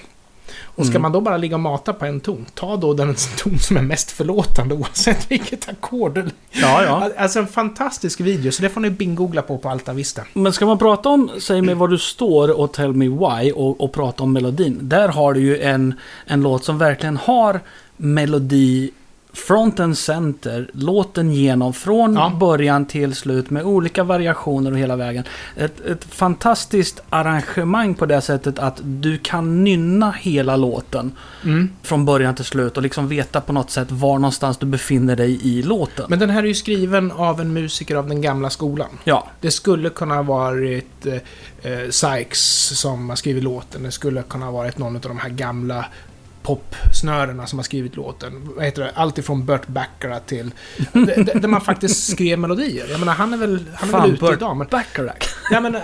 Och 0.64 0.86
ska 0.86 1.00
man 1.00 1.12
då 1.12 1.22
bara 1.22 1.38
ligga 1.38 1.56
och 1.56 1.60
mata 1.60 1.94
på 1.94 2.06
en 2.06 2.20
ton, 2.20 2.46
ta 2.54 2.78
då 2.78 2.94
den 2.94 3.16
ton 3.38 3.60
som 3.60 3.78
är 3.78 3.82
mest 3.82 4.12
förlåtande 4.12 4.76
oavsett 4.76 5.32
vilket 5.32 5.70
ackord. 5.70 6.18
Ja, 6.52 6.84
ja. 6.84 7.10
Alltså 7.18 7.40
en 7.40 7.48
fantastisk 7.48 8.20
video, 8.20 8.52
så 8.52 8.62
det 8.62 8.70
får 8.70 8.82
ni 8.82 8.90
bingoogla 8.90 9.42
på 9.42 9.58
på 9.58 9.70
Alta 9.70 9.94
Vista. 9.94 10.22
Men 10.34 10.54
ska 10.54 10.66
man 10.66 10.78
prata 10.78 11.10
om, 11.10 11.30
säg 11.40 11.62
mig 11.62 11.76
var 11.76 11.88
du 11.88 11.98
står 11.98 12.60
och 12.60 12.74
tell 12.74 12.94
me 12.94 13.08
why 13.08 13.52
och, 13.52 13.82
och 13.82 13.92
prata 13.92 14.24
om 14.24 14.34
melodin. 14.34 14.78
Där 14.82 15.08
har 15.08 15.34
du 15.34 15.40
ju 15.40 15.62
en, 15.62 15.94
en 16.26 16.42
låt 16.42 16.64
som 16.64 16.78
verkligen 16.78 17.18
har 17.18 17.60
melodi 17.98 18.92
front 19.48 19.80
and 19.80 19.98
center, 19.98 20.70
låten 20.74 21.32
genom 21.32 21.74
från 21.74 22.14
Ja. 22.14 22.30
början 22.40 22.86
till 22.86 23.16
slut 23.16 23.50
med 23.50 23.64
olika 23.64 24.04
variationer 24.04 24.72
och 24.72 24.78
hela 24.78 24.96
vägen. 24.96 25.24
Ett, 25.56 25.82
ett 25.86 26.04
fantastiskt 26.06 27.02
arrangemang 27.10 27.96
på 27.96 28.06
det 28.06 28.22
sättet 28.22 28.60
att 28.60 28.80
du 28.84 29.18
kan 29.18 29.64
nynna 29.64 30.12
hela 30.12 30.56
låten 30.56 31.12
Mm. 31.44 31.70
från 31.84 32.06
början 32.06 32.36
till 32.36 32.46
slut 32.46 32.78
och 32.78 32.84
liksom 32.84 33.08
veta 33.08 33.42
på 33.42 33.54
något 33.54 33.72
sätt 33.72 33.92
var 33.92 34.20
någonstans 34.20 34.58
du 34.58 34.66
befinner 34.66 35.16
dig 35.16 35.40
i 35.48 35.62
låten. 35.62 36.06
Men 36.10 36.20
den 36.20 36.30
här 36.30 36.44
är 36.44 36.48
ju 36.48 36.54
skriven 36.54 37.12
av 37.12 37.42
en 37.42 37.54
musiker 37.54 37.96
av 37.96 38.08
den 38.08 38.22
gamla 38.22 38.50
skolan. 38.50 38.88
ja, 39.04 39.28
Det 39.42 39.52
skulle 39.52 39.90
kunna 39.90 40.16
ha 40.16 40.24
varit 40.24 41.06
eh, 41.06 41.72
eh, 41.72 41.90
Sykes 41.90 42.80
som 42.80 43.10
har 43.10 43.16
skrivit 43.16 43.44
låten. 43.44 43.84
Det 43.84 43.92
skulle 43.92 44.22
kunna 44.24 44.46
ha 44.46 44.52
varit 44.52 44.78
någon 44.78 44.96
av 44.96 45.02
de 45.02 45.18
här 45.18 45.30
gamla 45.30 45.86
popsnörena 46.58 47.48
som 47.48 47.60
har 47.60 47.64
skrivit 47.64 47.96
låten. 47.96 48.50
Vad 48.56 48.66
heter 48.66 48.82
det? 48.82 48.92
Allt 48.96 49.18
ifrån 49.18 49.46
Burt 49.46 49.68
Bacharach 49.68 50.22
till... 50.26 50.52
där 51.36 51.48
man 51.48 51.62
faktiskt 51.62 52.12
skrev 52.12 52.40
melodier. 52.40 52.88
Jag 52.90 53.00
menar, 53.00 53.14
han 53.14 53.34
är 53.34 53.38
väl, 53.38 53.66
han 53.76 53.90
är 53.90 53.94
väl 53.94 54.02
fan 54.02 54.12
ute 54.12 54.20
Burt 54.26 54.34
idag, 54.34 54.58
men... 54.58 54.68
Bacharach. 54.72 55.36
Ja, 55.52 55.60
men 55.60 55.72
det- 55.72 55.84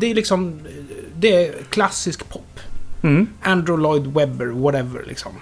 det 0.00 0.06
är 0.10 0.14
liksom... 0.14 0.60
Det 1.18 1.46
är 1.46 1.54
klassisk 1.70 2.28
pop. 2.28 2.60
Mm. 3.02 3.26
Andrew 3.42 3.82
Lloyd 3.82 4.06
Webber, 4.06 4.46
whatever 4.46 5.04
liksom. 5.08 5.32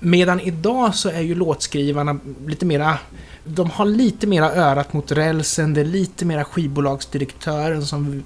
Medan 0.00 0.40
idag 0.40 0.94
så 0.94 1.08
är 1.08 1.20
ju 1.20 1.34
låtskrivarna 1.34 2.18
lite 2.46 2.66
mera... 2.66 2.98
De 3.44 3.70
har 3.70 3.84
lite 3.84 4.26
mera 4.26 4.52
örat 4.54 4.92
mot 4.92 5.12
rälsen, 5.12 5.74
det 5.74 5.80
är 5.80 5.84
lite 5.84 6.24
mera 6.24 6.44
skivbolagsdirektören 6.44 7.86
som 7.86 8.22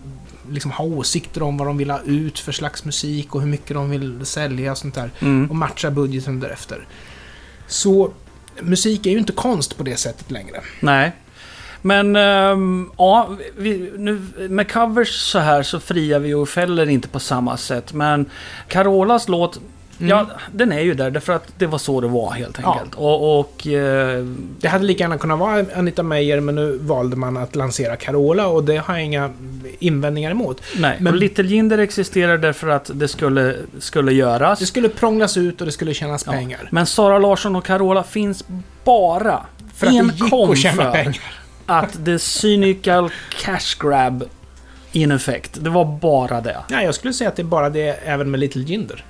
liksom 0.50 0.70
har 0.70 0.84
åsikter 0.84 1.42
om 1.42 1.56
vad 1.56 1.68
de 1.68 1.76
vill 1.76 1.90
ha 1.90 2.00
ut 2.00 2.38
för 2.38 2.52
slags 2.52 2.84
musik 2.84 3.34
och 3.34 3.40
hur 3.40 3.48
mycket 3.48 3.74
de 3.74 3.90
vill 3.90 4.26
sälja 4.26 4.72
och 4.72 4.78
sånt 4.78 4.94
där. 4.94 5.10
Mm. 5.20 5.50
Och 5.50 5.56
matcha 5.56 5.90
budgeten 5.90 6.40
därefter. 6.40 6.86
Så 7.66 8.12
musik 8.60 9.06
är 9.06 9.10
ju 9.10 9.18
inte 9.18 9.32
konst 9.32 9.76
på 9.76 9.82
det 9.82 9.96
sättet 9.96 10.30
längre. 10.30 10.60
Nej. 10.80 11.12
Men 11.82 12.16
ehm, 12.16 12.90
ja, 12.98 13.30
vi, 13.56 13.92
nu, 13.96 14.22
med 14.48 14.72
covers 14.72 15.20
så 15.20 15.38
här 15.38 15.62
så 15.62 15.80
friar 15.80 16.18
vi 16.18 16.34
och 16.34 16.48
fäller 16.48 16.88
inte 16.88 17.08
på 17.08 17.20
samma 17.20 17.56
sätt. 17.56 17.92
Men 17.92 18.30
Carolas 18.68 19.28
låt, 19.28 19.60
Mm. 20.00 20.10
ja, 20.10 20.26
den 20.52 20.72
är 20.72 20.80
ju 20.80 20.94
där 20.94 21.10
därför 21.10 21.32
att 21.32 21.52
det 21.58 21.66
var 21.66 21.78
så 21.78 22.00
det 22.00 22.08
var 22.08 22.30
helt 22.32 22.58
Ja. 22.62 22.72
enkelt. 22.72 22.94
Och, 22.94 23.40
och 23.40 23.66
eh, 23.66 24.24
Det 24.60 24.68
hade 24.68 24.84
lika 24.84 25.04
gärna 25.04 25.18
kunnat 25.18 25.38
vara 25.38 25.64
Anita 25.76 26.02
Meyer, 26.02 26.40
men 26.40 26.54
nu 26.54 26.78
valde 26.78 27.16
man 27.16 27.36
att 27.36 27.56
lansera 27.56 27.96
Carola 27.96 28.46
och 28.46 28.64
det 28.64 28.76
har 28.76 28.94
jag 28.94 29.04
inga 29.04 29.30
invändningar 29.78 30.30
emot. 30.30 30.60
nej, 30.76 30.96
Men- 31.00 31.12
och 31.12 31.18
Little 31.18 31.44
Jinder 31.46 31.78
existerar 31.78 32.38
därför 32.38 32.68
att 32.68 32.90
det 32.94 33.08
skulle, 33.08 33.56
skulle 33.78 34.12
göras. 34.12 34.58
Det 34.58 34.66
skulle 34.66 34.88
prånglas 34.88 35.36
ut 35.36 35.60
och 35.60 35.66
det 35.66 35.72
skulle 35.72 35.94
tjänas 35.94 36.22
Ja. 36.26 36.32
pengar. 36.32 36.68
Men 36.72 36.86
Sara 36.86 37.18
Larsson 37.18 37.56
och 37.56 37.64
Carola 37.64 38.02
finns 38.02 38.44
bara 38.84 39.46
För 39.74 39.86
att 39.86 39.92
det 39.92 39.98
gick 40.24 40.32
att 40.50 40.58
tjäna 40.58 40.90
pengar. 40.92 41.22
att 41.66 42.04
the 42.04 42.18
cynical 42.18 43.10
cash 43.44 43.76
grab 43.80 44.24
in 44.92 45.12
effect. 45.12 45.50
Det 45.60 45.70
var 45.70 45.84
bara 45.84 46.40
det. 46.40 46.56
Ja, 46.70 46.82
jag 46.82 46.94
skulle 46.94 47.12
säga 47.12 47.28
att 47.30 47.36
det 47.36 47.42
är 47.42 47.44
bara 47.44 47.70
det 47.70 47.88
även 48.04 48.30
med 48.30 48.40
Little 48.40 48.62
Jinder. 48.62 49.04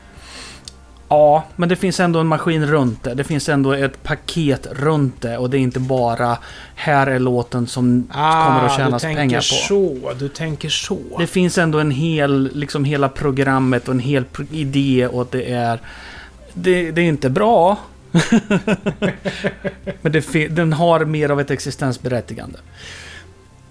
Ja, 1.08 1.44
men 1.56 1.68
det 1.68 1.76
finns 1.76 2.00
ändå 2.00 2.20
en 2.20 2.26
maskin 2.26 2.66
runt 2.66 3.02
det. 3.02 3.14
Det 3.14 3.24
finns 3.24 3.48
ändå 3.48 3.72
ett 3.72 4.02
paket 4.02 4.66
runt 4.72 5.20
det 5.20 5.38
och 5.38 5.50
det 5.50 5.56
är 5.56 5.60
inte 5.60 5.80
bara 5.80 6.38
här 6.74 7.06
är 7.06 7.18
låten 7.18 7.66
som 7.66 8.06
kommer 8.12 8.64
att 8.66 8.76
tjänas 8.76 9.04
Ah, 9.04 9.06
tänker 9.06 9.20
pengar 9.20 9.38
på. 9.38 9.42
så. 9.42 10.12
Du 10.18 10.28
tänker 10.28 10.68
så. 10.68 10.98
Det 11.18 11.26
finns 11.26 11.58
ändå 11.58 11.78
en 11.78 11.90
hel, 11.90 12.50
liksom 12.54 12.84
hela 12.84 13.08
programmet 13.08 13.88
och 13.88 13.94
en 13.94 14.00
hel 14.00 14.24
idé 14.50 15.06
och 15.06 15.28
det 15.30 15.52
är... 15.52 15.80
Det, 16.52 16.90
det 16.90 17.00
är 17.00 17.04
inte 17.06 17.30
bra. 17.30 17.78
men 20.02 20.12
det, 20.12 20.48
den 20.48 20.72
har 20.72 21.04
mer 21.04 21.28
av 21.28 21.40
ett 21.40 21.50
existensberättigande. 21.50 22.58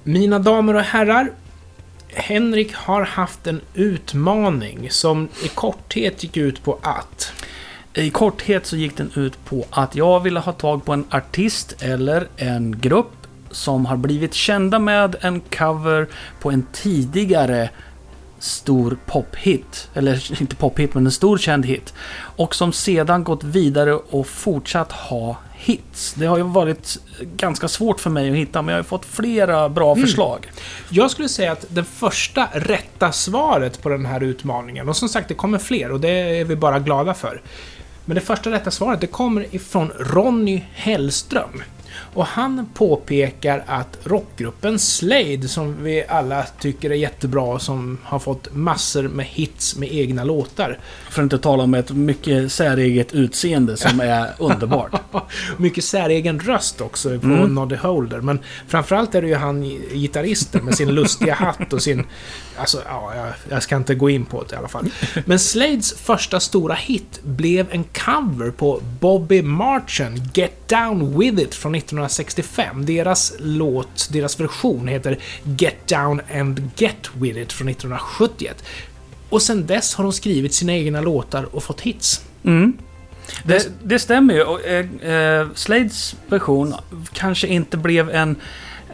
Mina 0.03 0.39
damer 0.39 0.73
och 0.73 0.81
herrar. 0.81 1.31
Henrik 2.15 2.73
har 2.73 3.01
haft 3.01 3.47
en 3.47 3.61
utmaning 3.73 4.89
som 4.91 5.27
i 5.43 5.47
korthet 5.47 6.23
gick 6.23 6.37
ut 6.37 6.63
på 6.63 6.79
att... 6.81 7.33
I 7.93 8.09
korthet 8.09 8.65
så 8.65 8.77
gick 8.77 8.97
den 8.97 9.11
ut 9.15 9.45
på 9.45 9.65
att 9.69 9.95
jag 9.95 10.19
ville 10.19 10.39
ha 10.39 10.51
tag 10.51 10.85
på 10.85 10.93
en 10.93 11.05
artist 11.11 11.75
eller 11.81 12.27
en 12.37 12.79
grupp 12.79 13.27
som 13.51 13.85
har 13.85 13.97
blivit 13.97 14.33
kända 14.33 14.79
med 14.79 15.15
en 15.21 15.39
cover 15.39 16.07
på 16.39 16.51
en 16.51 16.65
tidigare 16.71 17.69
stor 18.39 18.97
pophit. 19.05 19.89
Eller 19.93 20.41
inte 20.41 20.55
pophit, 20.55 20.93
men 20.93 21.05
en 21.05 21.11
stor 21.11 21.37
känd 21.37 21.65
hit. 21.65 21.93
Och 22.35 22.55
som 22.55 22.73
sedan 22.73 23.23
gått 23.23 23.43
vidare 23.43 23.93
och 23.93 24.27
fortsatt 24.27 24.91
ha 24.91 25.37
hits. 25.63 26.13
Det 26.13 26.25
har 26.25 26.37
ju 26.37 26.43
varit 26.43 26.97
ganska 27.19 27.67
svårt 27.67 27.99
för 27.99 28.09
mig 28.09 28.29
att 28.29 28.35
hitta, 28.35 28.61
men 28.61 28.73
jag 28.73 28.79
har 28.79 28.83
fått 28.83 29.05
flera 29.05 29.69
bra 29.69 29.95
förslag. 29.95 30.51
Jag 30.89 31.11
skulle 31.11 31.29
säga 31.29 31.51
att 31.51 31.65
det 31.69 31.83
första 31.83 32.49
rätta 32.53 33.11
svaret 33.11 33.81
på 33.81 33.89
den 33.89 34.05
här 34.05 34.23
utmaningen, 34.23 34.89
och 34.89 34.97
som 34.97 35.09
sagt 35.09 35.27
det 35.27 35.33
kommer 35.33 35.57
fler 35.57 35.91
och 35.91 35.99
det 35.99 36.09
är 36.09 36.45
vi 36.45 36.55
bara 36.55 36.79
glada 36.79 37.13
för. 37.13 37.41
Men 38.05 38.15
det 38.15 38.21
första 38.21 38.51
rätta 38.51 38.71
svaret 38.71 39.01
det 39.01 39.07
kommer 39.07 39.55
ifrån 39.55 39.91
Ronny 39.99 40.63
Hellström. 40.73 41.63
Och 42.13 42.25
han 42.25 42.69
påpekar 42.73 43.63
att 43.67 43.97
rockgruppen 44.03 44.79
Slade, 44.79 45.47
som 45.47 45.83
vi 45.83 46.03
alla 46.07 46.43
tycker 46.59 46.89
är 46.89 46.95
jättebra 46.95 47.59
som 47.59 47.97
har 48.03 48.19
fått 48.19 48.53
massor 48.53 49.03
med 49.03 49.25
hits 49.25 49.75
med 49.75 49.93
egna 49.93 50.23
låtar. 50.23 50.79
För 51.09 51.21
att 51.21 51.23
inte 51.23 51.37
tala 51.37 51.63
om 51.63 51.73
ett 51.73 51.91
mycket 51.91 52.51
säreget 52.51 53.13
utseende 53.13 53.77
som 53.77 53.99
är 53.99 54.29
underbart. 54.39 55.01
Mycket 55.57 55.83
säregen 55.83 56.39
röst 56.39 56.81
också 56.81 57.19
på 57.19 57.33
Mm. 57.33 57.55
Noddy 57.55 57.75
Holder. 57.75 58.21
Men 58.21 58.39
framförallt 58.67 59.15
är 59.15 59.21
det 59.21 59.27
ju 59.27 59.35
han 59.35 59.63
gitarristen 59.93 60.65
med 60.65 60.75
sin 60.75 60.95
lustiga 60.95 61.33
hatt 61.33 61.73
och 61.73 61.83
sin... 61.83 62.05
Alltså, 62.57 62.81
ja, 62.85 63.13
jag, 63.49 63.63
ska 63.63 63.75
inte 63.75 63.95
gå 63.95 64.09
in 64.09 64.25
på 64.25 64.43
det 64.49 64.55
i 64.55 64.57
alla 64.57 64.67
fall. 64.67 64.89
Men 65.25 65.39
Slades 65.39 65.93
första 65.93 66.39
stora 66.39 66.73
hit 66.73 67.19
blev 67.23 67.67
en 67.71 67.83
cover 67.83 68.51
på 68.51 68.81
Bobby 68.99 69.41
Marchen, 69.41 70.21
Get 70.33 70.69
Down 70.69 71.19
With 71.19 71.39
It 71.39 71.55
från 71.55 71.75
1965. 72.05 72.85
Deras 72.85 73.33
låt, 73.39 74.09
deras 74.11 74.39
version 74.39 74.87
heter 74.87 75.19
Get 75.57 75.87
Down 75.87 76.21
and 76.33 76.71
Get 76.75 77.09
With 77.13 77.37
It 77.37 77.53
från 77.53 77.67
1971. 77.67 78.63
Och 79.29 79.41
sen 79.41 79.67
dess 79.67 79.95
har 79.95 80.03
de 80.03 80.13
skrivit 80.13 80.53
sina 80.53 80.73
egna 80.73 81.01
låtar 81.01 81.55
och 81.55 81.63
fått 81.63 81.81
hits. 81.81 82.25
Mm. 82.43 82.77
Det, 83.43 83.71
det 83.83 83.99
stämmer 83.99 84.33
ju. 84.33 84.43
Och, 84.43 84.65
eh, 84.65 85.11
eh, 85.13 85.47
Slades 85.55 86.15
version 86.27 86.75
kanske 87.13 87.47
inte 87.47 87.77
blev 87.77 88.09
en... 88.09 88.35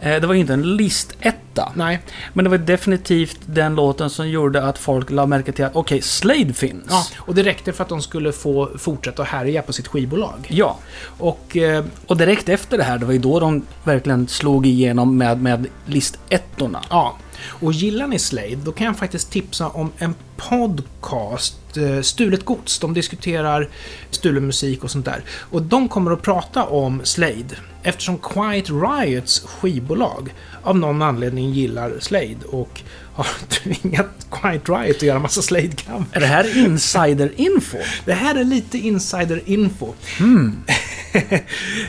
Eh, 0.00 0.20
det 0.20 0.26
var 0.26 0.34
ju 0.34 0.40
inte 0.40 0.52
en 0.52 0.76
listetta. 0.76 1.72
Nej, 1.74 2.00
Men 2.32 2.44
det 2.44 2.50
var 2.50 2.58
definitivt 2.58 3.38
den 3.46 3.74
låten 3.74 4.10
som 4.10 4.28
gjorde 4.28 4.62
att 4.64 4.78
folk 4.78 5.10
la 5.10 5.26
märke 5.26 5.52
till 5.52 5.64
att 5.64 5.76
okej, 5.76 6.02
Slade 6.02 6.52
finns. 6.52 6.86
Ja, 6.88 7.04
och 7.18 7.34
det 7.34 7.42
räckte 7.42 7.72
för 7.72 7.82
att 7.82 7.88
de 7.88 8.02
skulle 8.02 8.32
få 8.32 8.70
fortsätta 8.78 9.22
att 9.22 9.28
härja 9.28 9.62
på 9.62 9.72
sitt 9.72 9.88
skivbolag. 9.88 10.46
Ja. 10.48 10.78
Och 11.18 11.56
eh, 11.56 11.84
Och 12.06 12.16
direkt 12.16 12.48
efter 12.48 12.78
det 12.78 12.84
här, 12.84 12.98
det 12.98 13.06
var 13.06 13.12
ju 13.12 13.18
då 13.18 13.40
de 13.40 13.66
verkligen 13.84 14.28
slog 14.28 14.66
igenom 14.66 15.16
med, 15.18 15.42
med 15.42 15.66
listettorna. 15.86 16.82
ja, 16.90 17.16
och 17.46 17.72
gillar 17.72 18.06
ni 18.06 18.18
Slade, 18.18 18.56
då 18.56 18.72
kan 18.72 18.86
jag 18.86 18.98
faktiskt 18.98 19.30
tipsa 19.30 19.68
om 19.68 19.92
en 19.98 20.14
podcast, 20.36 21.76
eh, 21.76 22.00
Stulet 22.02 22.44
Gods. 22.44 22.78
De 22.78 22.94
diskuterar 22.94 23.68
stulen 24.10 24.46
musik 24.46 24.84
och 24.84 24.90
sånt 24.90 25.04
där. 25.04 25.24
Och 25.50 25.62
de 25.62 25.88
kommer 25.88 26.10
att 26.10 26.22
prata 26.22 26.64
om 26.64 27.00
Slade, 27.04 27.56
eftersom 27.82 28.18
Quiet 28.18 28.70
Riots 28.70 29.40
skivbolag 29.40 30.34
av 30.62 30.78
någon 30.78 31.02
anledning 31.02 31.50
gillar 31.50 31.92
Slade 32.00 32.36
och 32.48 32.82
har 33.14 33.26
tvingat 33.48 34.26
Quiet 34.30 34.68
Riot 34.68 34.96
att 34.96 35.02
göra 35.02 35.18
massa 35.18 35.40
Slade-cover. 35.40 36.04
Är 36.12 36.20
det 36.20 36.26
här 36.26 36.56
insider-info? 36.56 37.76
Det 38.04 38.12
här 38.12 38.34
är 38.34 38.44
lite 38.44 38.78
insider-info. 38.78 39.94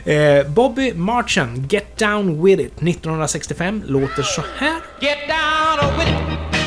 Eh, 0.05 0.47
Bobby 0.47 0.93
Marchen, 0.93 1.67
Get 1.69 1.97
Down 1.97 2.43
With 2.43 2.61
It, 2.61 2.73
1965, 2.81 3.83
låter 3.85 4.23
så 4.23 4.43
här. 4.57 4.81
Get 5.01 5.17
down 5.27 5.99
with 5.99 6.11
it. 6.11 6.60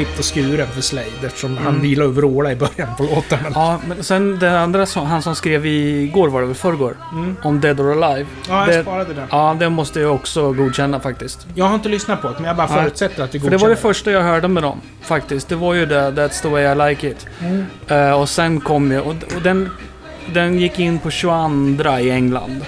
Klippt 0.00 0.18
och 0.18 0.24
skuren 0.24 0.66
för 0.66 0.80
Slade 0.80 1.26
eftersom 1.26 1.56
han 1.56 1.84
gillar 1.84 2.06
att 2.06 2.14
vråla 2.14 2.52
i 2.52 2.56
början 2.56 2.96
på 2.96 3.02
låten. 3.02 3.38
Ja, 3.54 3.80
men 3.88 4.04
sen 4.04 4.38
det 4.38 4.60
andra, 4.60 4.86
som, 4.86 5.06
han 5.06 5.22
som 5.22 5.34
skrev 5.34 5.66
igår 5.66 6.28
var 6.28 6.40
det 6.40 6.46
väl, 6.46 6.56
förrgår? 6.56 6.96
Om 7.42 7.60
Dead 7.60 7.80
or 7.80 7.92
Alive. 7.92 8.20
Mm. 8.20 8.26
Ja, 8.48 8.66
jag 8.66 8.68
det, 8.68 8.82
sparade 8.82 9.14
den. 9.14 9.28
Ja, 9.30 9.56
det 9.60 9.70
måste 9.70 10.00
jag 10.00 10.14
också 10.14 10.52
godkänna 10.52 11.00
faktiskt. 11.00 11.46
Jag 11.54 11.64
har 11.64 11.74
inte 11.74 11.88
lyssnat 11.88 12.22
på 12.22 12.28
det, 12.28 12.34
men 12.34 12.44
jag 12.44 12.56
bara 12.56 12.68
förutsätter 12.68 13.24
att 13.24 13.32
du 13.32 13.40
För 13.40 13.50
det 13.50 13.56
var 13.56 13.68
det 13.68 13.74
godkänner 13.74 13.94
första 13.94 14.10
jag 14.10 14.22
hörde 14.22 14.48
med 14.48 14.62
dem, 14.62 14.80
faktiskt. 15.02 15.48
Det 15.48 15.56
var 15.56 15.74
ju 15.74 15.86
det, 15.86 16.10
That's 16.10 16.42
the 16.42 16.48
way 16.48 16.64
I 16.64 16.90
like 16.90 17.08
it. 17.08 17.26
Mm. 17.40 17.66
Eh, 17.88 18.20
och 18.20 18.28
sen 18.28 18.60
kom 18.60 18.92
ju, 18.92 19.00
och, 19.00 19.14
och 19.36 19.42
den, 19.42 19.68
den 20.34 20.58
gick 20.58 20.78
in 20.78 20.98
på 20.98 21.10
22 21.10 21.98
i 21.98 22.10
England. 22.10 22.64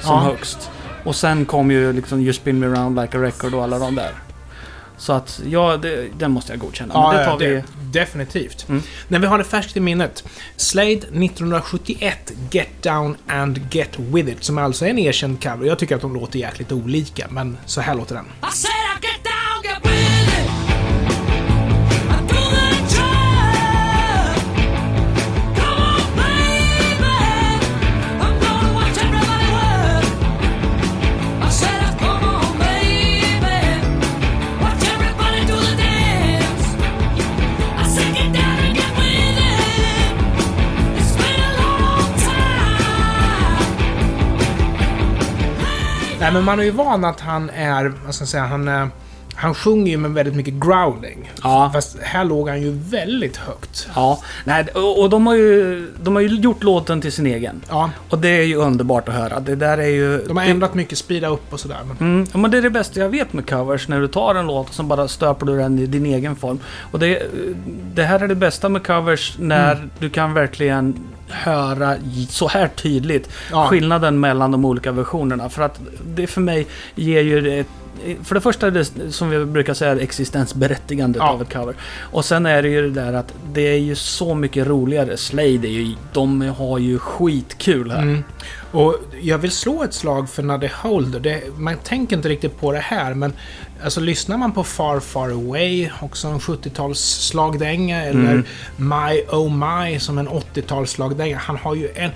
Som 0.00 0.14
Ja. 0.14 0.20
högst. 0.20 0.70
Och 1.04 1.16
sen 1.16 1.44
kom 1.44 1.70
ju 1.70 1.92
liksom 1.92 2.20
You 2.20 2.32
spin 2.32 2.58
me 2.58 2.66
around 2.66 3.00
like 3.00 3.18
a 3.18 3.22
record 3.22 3.54
och 3.54 3.62
alla 3.62 3.78
de 3.78 3.94
där. 3.94 4.10
Så 5.00 5.12
att, 5.12 5.40
ja, 5.46 5.76
det, 5.76 6.08
den 6.18 6.30
måste 6.30 6.52
jag 6.52 6.60
godkänna. 6.60 6.94
Ja, 6.94 7.08
Men 7.08 7.18
det 7.18 7.24
tar 7.24 7.38
det, 7.38 7.48
vi... 7.48 7.62
definitivt. 7.92 8.68
Mm. 8.68 8.82
När 9.08 9.18
vi 9.18 9.26
har 9.26 9.38
det 9.38 9.44
färskt 9.44 9.76
i 9.76 9.80
minnet. 9.80 10.24
Slade 10.56 10.92
1971, 10.92 12.32
Get 12.50 12.82
Down 12.82 13.16
and 13.28 13.60
Get 13.70 13.98
With 13.98 14.28
It, 14.28 14.44
som 14.44 14.58
alltså 14.58 14.84
är 14.84 14.90
en 14.90 14.98
erkänd 14.98 15.42
cover. 15.42 15.66
Jag 15.66 15.78
tycker 15.78 15.96
att 15.96 16.00
de 16.00 16.14
låter 16.14 16.38
jäkligt 16.38 16.72
olika, 16.72 17.26
men 17.30 17.58
så 17.66 17.80
här 17.80 17.94
låter 17.94 18.14
den. 18.14 18.24
I 18.24 19.19
Nej, 46.30 46.34
men 46.34 46.44
man 46.44 46.60
är 46.60 46.64
ju 46.64 46.70
van 46.70 47.04
att 47.04 47.20
han 47.20 47.50
är, 47.50 47.92
vad 48.04 48.14
ska 48.14 48.22
jag 48.22 48.28
säga, 48.28 48.44
han 48.44 48.68
är... 48.68 48.88
Han 49.34 49.54
sjunger 49.54 49.90
ju 49.90 49.96
med 49.98 50.10
väldigt 50.10 50.34
mycket 50.34 50.54
growling. 50.54 51.32
Ja. 51.42 51.70
Fast 51.74 51.98
här 52.02 52.24
låg 52.24 52.48
han 52.48 52.62
ju 52.62 52.70
väldigt 52.70 53.36
högt. 53.36 53.88
Ja, 53.94 54.20
nej, 54.44 54.64
och, 54.98 55.10
de, 55.10 55.26
har 55.26 55.34
ju, 55.34 55.86
de 56.02 56.14
har 56.14 56.22
ju 56.22 56.28
gjort 56.28 56.62
låten 56.62 57.00
till 57.00 57.12
sin 57.12 57.26
egen. 57.26 57.62
Ja, 57.68 57.90
Och 58.10 58.18
det 58.18 58.28
är 58.28 58.42
ju 58.42 58.56
underbart 58.56 59.08
att 59.08 59.14
höra. 59.14 59.40
Det 59.40 59.54
där 59.54 59.78
är 59.78 59.86
ju... 59.88 60.24
de 60.26 60.36
har 60.36 60.44
ändrat 60.44 60.74
mycket, 60.74 60.98
speeda 60.98 61.28
upp 61.28 61.52
och 61.52 61.60
sådär. 61.60 61.78
Men... 61.88 61.96
Mm, 62.14 62.26
ja, 62.32 62.38
men 62.38 62.50
det 62.50 62.58
är 62.58 62.62
det 62.62 62.70
bästa 62.70 63.00
jag 63.00 63.08
vet 63.08 63.32
med 63.32 63.50
covers. 63.50 63.88
När 63.88 64.00
du 64.00 64.08
tar 64.08 64.34
en 64.34 64.46
låt 64.46 64.68
och 64.68 64.74
så 64.74 64.82
bara 64.82 65.08
stöper 65.08 65.46
du 65.46 65.56
den 65.58 65.78
i 65.78 65.86
din 65.86 66.06
egen 66.06 66.36
form. 66.36 66.58
Och 66.80 66.98
det, 66.98 67.22
det 67.94 68.02
här 68.02 68.20
är 68.20 68.28
det 68.28 68.34
bästa 68.34 68.68
med 68.68 68.86
covers 68.86 69.36
när 69.38 69.72
Mm. 69.76 69.90
du 69.98 70.10
kan 70.10 70.34
verkligen 70.34 70.94
höra 71.30 71.96
så 72.28 72.48
här 72.48 72.68
tydligt 72.68 73.28
Ja. 73.50 73.66
skillnaden 73.66 74.20
mellan 74.20 74.50
de 74.50 74.64
olika 74.64 74.92
versionerna. 74.92 75.48
För 75.48 75.62
att 75.62 75.80
det 76.06 76.26
för 76.26 76.40
mig 76.40 76.66
ger 76.94 77.20
ju 77.22 77.60
ett 77.60 77.66
för 78.24 78.34
det 78.34 78.40
första 78.40 78.66
är 78.66 78.70
det 78.70 79.12
som 79.12 79.30
vi 79.30 79.44
brukar 79.44 79.74
säga 79.74 80.00
existensberättigandet 80.00 81.20
Ja. 81.22 81.28
av 81.28 81.42
ett 81.42 81.52
cover. 81.52 81.74
Och 82.00 82.24
sen 82.24 82.46
är 82.46 82.62
det 82.62 82.68
ju 82.68 82.82
det 82.90 83.00
där 83.00 83.12
att 83.12 83.34
det 83.52 83.60
är 83.68 83.78
ju 83.78 83.94
så 83.94 84.34
mycket 84.34 84.66
roligare. 84.66 85.16
Slade 85.16 85.48
är 85.68 85.70
ju, 85.70 85.94
de 86.12 86.40
har 86.40 86.78
ju 86.78 86.98
skitkul 86.98 87.90
här. 87.90 88.02
Mm. 88.02 88.24
Och 88.72 88.96
jag 89.20 89.38
vill 89.38 89.50
slå 89.50 89.82
ett 89.82 89.94
slag 89.94 90.30
för 90.30 90.42
Nuddy 90.42 90.68
Holder. 90.82 91.20
Det, 91.20 91.42
man 91.56 91.76
tänker 91.76 92.16
inte 92.16 92.28
riktigt 92.28 92.60
på 92.60 92.72
det 92.72 92.78
här, 92.78 93.14
men 93.14 93.32
alltså 93.84 94.00
lyssnar 94.00 94.36
man 94.36 94.52
på 94.52 94.64
Far 94.64 95.00
Far 95.00 95.30
Away, 95.30 95.90
också 96.00 96.28
en 96.28 96.38
70-tals 96.38 97.00
slagdänga, 97.00 98.02
eller 98.04 98.20
Mm. 98.20 98.44
My 98.76 99.20
Oh 99.36 99.52
My 99.54 99.98
som 99.98 100.18
en 100.18 100.28
80-tals 100.28 100.90
slagdänga. 100.90 101.38
Han 101.38 101.56
har 101.56 101.74
ju 101.74 101.88
en 101.94 102.10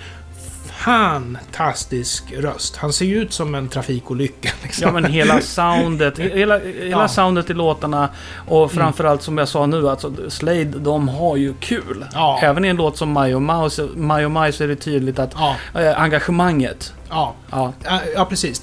fantastisk 0.85 2.23
röst. 2.37 2.75
Han 2.77 2.93
ser 2.93 3.05
ju 3.05 3.21
ut 3.21 3.33
som 3.33 3.55
en 3.55 3.69
trafikolycka. 3.69 4.49
Liksom. 4.63 4.87
Ja 4.87 4.91
men 4.93 5.11
hela 5.11 5.41
soundet, 5.41 6.19
hela, 6.19 6.59
hela 6.59 7.01
Ja. 7.01 7.07
soundet 7.07 7.49
i 7.49 7.53
låtarna 7.53 8.09
och 8.47 8.71
framförallt 8.71 9.21
som 9.21 9.37
jag 9.37 9.47
sa 9.47 9.65
nu, 9.65 9.89
alltså 9.89 10.13
Slade, 10.29 10.63
de 10.65 11.07
har 11.09 11.37
ju 11.37 11.53
kul. 11.59 12.05
Ja. 12.13 12.39
Även 12.41 12.65
i 12.65 12.67
en 12.67 12.75
låt 12.75 12.97
som 12.97 13.13
My 13.13 13.33
Oh 13.33 13.39
My, 13.95 14.25
Oh 14.25 14.43
My 14.43 14.51
så 14.51 14.63
är 14.63 14.67
det 14.67 14.75
tydligt 14.75 15.19
att 15.19 15.33
Ja, 15.37 15.55
eh, 15.81 16.01
engagemanget. 16.01 16.93
Ja. 17.09 17.35
Ja, 17.51 17.73
Ja, 18.15 18.25
precis. 18.25 18.61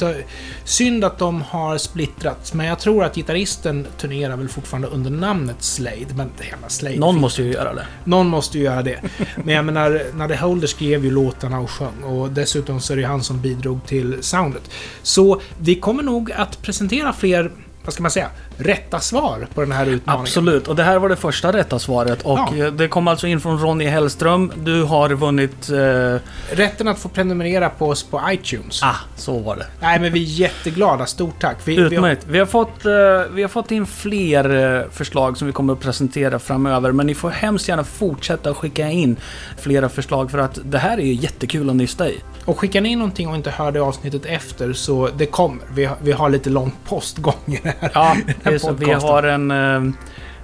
Synd 0.64 1.04
att 1.04 1.18
de 1.18 1.42
har 1.42 1.78
splittrats, 1.78 2.54
men 2.54 2.66
jag 2.66 2.78
tror 2.78 3.04
att 3.04 3.14
gitarristen 3.14 3.86
turnerar 3.98 4.36
väl 4.36 4.48
fortfarande 4.48 4.88
under 4.88 5.10
namnet 5.10 5.62
Slade, 5.62 6.14
men 6.14 6.30
hela 6.40 6.68
Slade 6.68 6.96
någon 6.96 7.20
måste 7.20 7.42
ju 7.42 7.52
göra 7.52 7.74
det. 7.74 7.86
Någon 8.04 8.26
måste 8.26 8.58
ju 8.58 8.64
göra 8.64 8.82
det. 8.82 9.00
Men 9.44 9.54
jag 9.54 9.64
menar, 9.64 10.02
när 10.14 10.28
The 10.28 10.36
Holder 10.36 10.66
skrev 10.66 11.04
ju 11.04 11.10
låtarna 11.10 11.60
och 11.60 11.70
sjöng 11.70 12.02
och 12.02 12.30
dessutom 12.30 12.80
så 12.80 12.92
är 12.92 12.96
det 12.96 13.02
han 13.04 13.22
som 13.22 13.40
bidrog 13.40 13.86
till 13.86 14.18
soundet. 14.20 14.70
Så 15.02 15.40
vi 15.58 15.74
kommer 15.74 16.02
nog 16.02 16.32
att 16.32 16.62
presentera 16.62 17.12
fler, 17.12 17.52
vad 17.84 17.94
ska 17.94 18.02
man 18.02 18.10
säga, 18.10 18.30
rätta 18.58 19.00
svar 19.00 19.46
på 19.54 19.60
den 19.60 19.72
här 19.72 19.86
utmaningen. 19.86 20.20
Absolut, 20.22 20.68
och 20.68 20.76
det 20.76 20.82
här 20.82 20.98
var 20.98 21.08
det 21.08 21.16
första 21.16 21.52
rätta 21.52 21.78
svaret. 21.78 22.22
Och 22.22 22.38
Ja. 22.38 22.56
eh, 22.66 22.72
det 22.72 22.88
kom 22.88 23.08
alltså 23.08 23.26
in 23.26 23.40
från 23.40 23.58
Ronny 23.58 23.84
Hellström. 23.86 24.52
Du 24.56 24.82
har 24.82 25.08
vunnit... 25.10 25.70
Eh, 25.70 26.20
Rätten 26.56 26.88
att 26.88 26.98
få 26.98 27.08
prenumerera 27.08 27.68
på 27.68 27.88
oss 27.88 28.02
på 28.04 28.20
iTunes. 28.30 28.82
ah, 28.82 28.96
så 29.16 29.38
var 29.38 29.56
det. 29.56 29.66
Nej, 29.80 30.00
men 30.00 30.12
vi 30.12 30.20
är 30.22 30.26
jätteglada. 30.40 31.06
Stort 31.06 31.40
tack. 31.40 31.56
Vi, 31.64 31.74
vi 31.76 31.82
har, 31.82 31.90
Utmärkt. 31.92 32.26
Vi 32.28 32.38
har, 32.38 32.46
fått, 32.46 32.84
eh, 32.86 32.92
vi 33.34 33.42
har 33.42 33.48
fått 33.48 33.70
in 33.70 33.86
fler 33.86 34.76
eh, 34.80 34.90
förslag 34.90 35.36
som 35.36 35.46
vi 35.46 35.52
kommer 35.52 35.72
att 35.72 35.80
presentera 35.80 36.38
framöver. 36.38 36.92
Men 36.92 37.06
ni 37.06 37.14
får 37.14 37.30
hemskt 37.30 37.68
gärna 37.68 37.84
fortsätta 37.84 38.54
skicka 38.54 38.88
in 38.90 39.16
flera 39.60 39.88
förslag 39.88 40.30
för 40.30 40.38
att 40.38 40.58
det 40.64 40.78
här 40.78 40.98
är 40.98 41.02
ju 41.04 41.12
jättekul 41.14 41.70
att 41.70 41.76
nysta 41.76 42.08
i. 42.08 42.20
och 42.44 42.58
skickar 42.58 42.80
ni 42.80 42.96
någonting 42.96 43.28
och 43.28 43.34
inte 43.36 43.50
hörde 43.50 43.82
avsnittet 43.82 44.26
efter 44.26 44.72
så 44.72 45.08
det 45.16 45.26
kommer. 45.26 45.62
Vi 45.74 45.84
har, 45.84 45.96
vi 46.02 46.12
har 46.12 46.30
lite 46.30 46.50
lång 46.50 46.72
postgång 46.88 47.34
i 47.46 47.60
det 47.62 47.74
här. 47.80 47.90
Ja, 47.94 48.16
så, 48.58 48.72
vi, 48.72 48.92
har 48.92 49.22
en, 49.22 49.50
eh, 49.50 49.94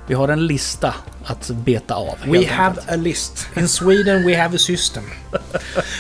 vi 0.07 0.15
har 0.15 0.29
en 0.29 0.47
lista 0.47 0.95
att 1.31 1.51
beta 1.51 1.95
av. 1.95 2.19
We 2.27 2.47
have 2.47 2.69
enkelt. 2.69 2.91
a 2.91 2.97
list. 2.97 3.49
In 3.57 3.69
Sweden 3.69 4.27
we 4.27 4.37
have 4.37 4.57
a 4.57 4.59
system. 4.59 5.05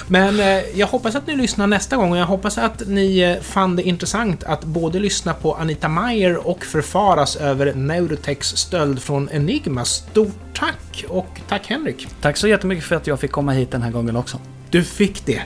Men 0.06 0.40
eh, 0.40 0.78
jag 0.78 0.86
hoppas 0.86 1.14
att 1.14 1.26
ni 1.26 1.36
lyssnar 1.36 1.66
nästa 1.66 1.96
gång 1.96 2.12
och 2.12 2.18
jag 2.18 2.26
hoppas 2.26 2.58
att 2.58 2.82
ni 2.86 3.18
eh, 3.18 3.42
fann 3.42 3.76
det 3.76 3.82
intressant 3.82 4.44
att 4.44 4.64
både 4.64 4.98
lyssna 4.98 5.34
på 5.34 5.54
Anita 5.54 5.88
Meyer 5.88 6.48
och 6.48 6.64
förfaras 6.64 7.36
över 7.36 7.74
Neurotex 7.74 8.48
stöld 8.48 9.02
från 9.02 9.28
Enigma. 9.28 9.84
Stort 9.84 10.34
tack! 10.54 11.04
Och 11.08 11.40
tack 11.48 11.66
Henrik! 11.66 12.08
Tack 12.20 12.36
så 12.36 12.48
jättemycket 12.48 12.84
för 12.84 12.96
att 12.96 13.06
jag 13.06 13.20
fick 13.20 13.32
komma 13.32 13.52
hit 13.52 13.70
den 13.70 13.82
här 13.82 13.90
gången 13.90 14.16
också. 14.16 14.40
Du 14.70 14.84
fick 14.84 15.26
det. 15.26 15.42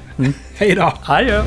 Hej 0.56 0.74
då! 0.74 0.92
Adjö! 1.04 1.44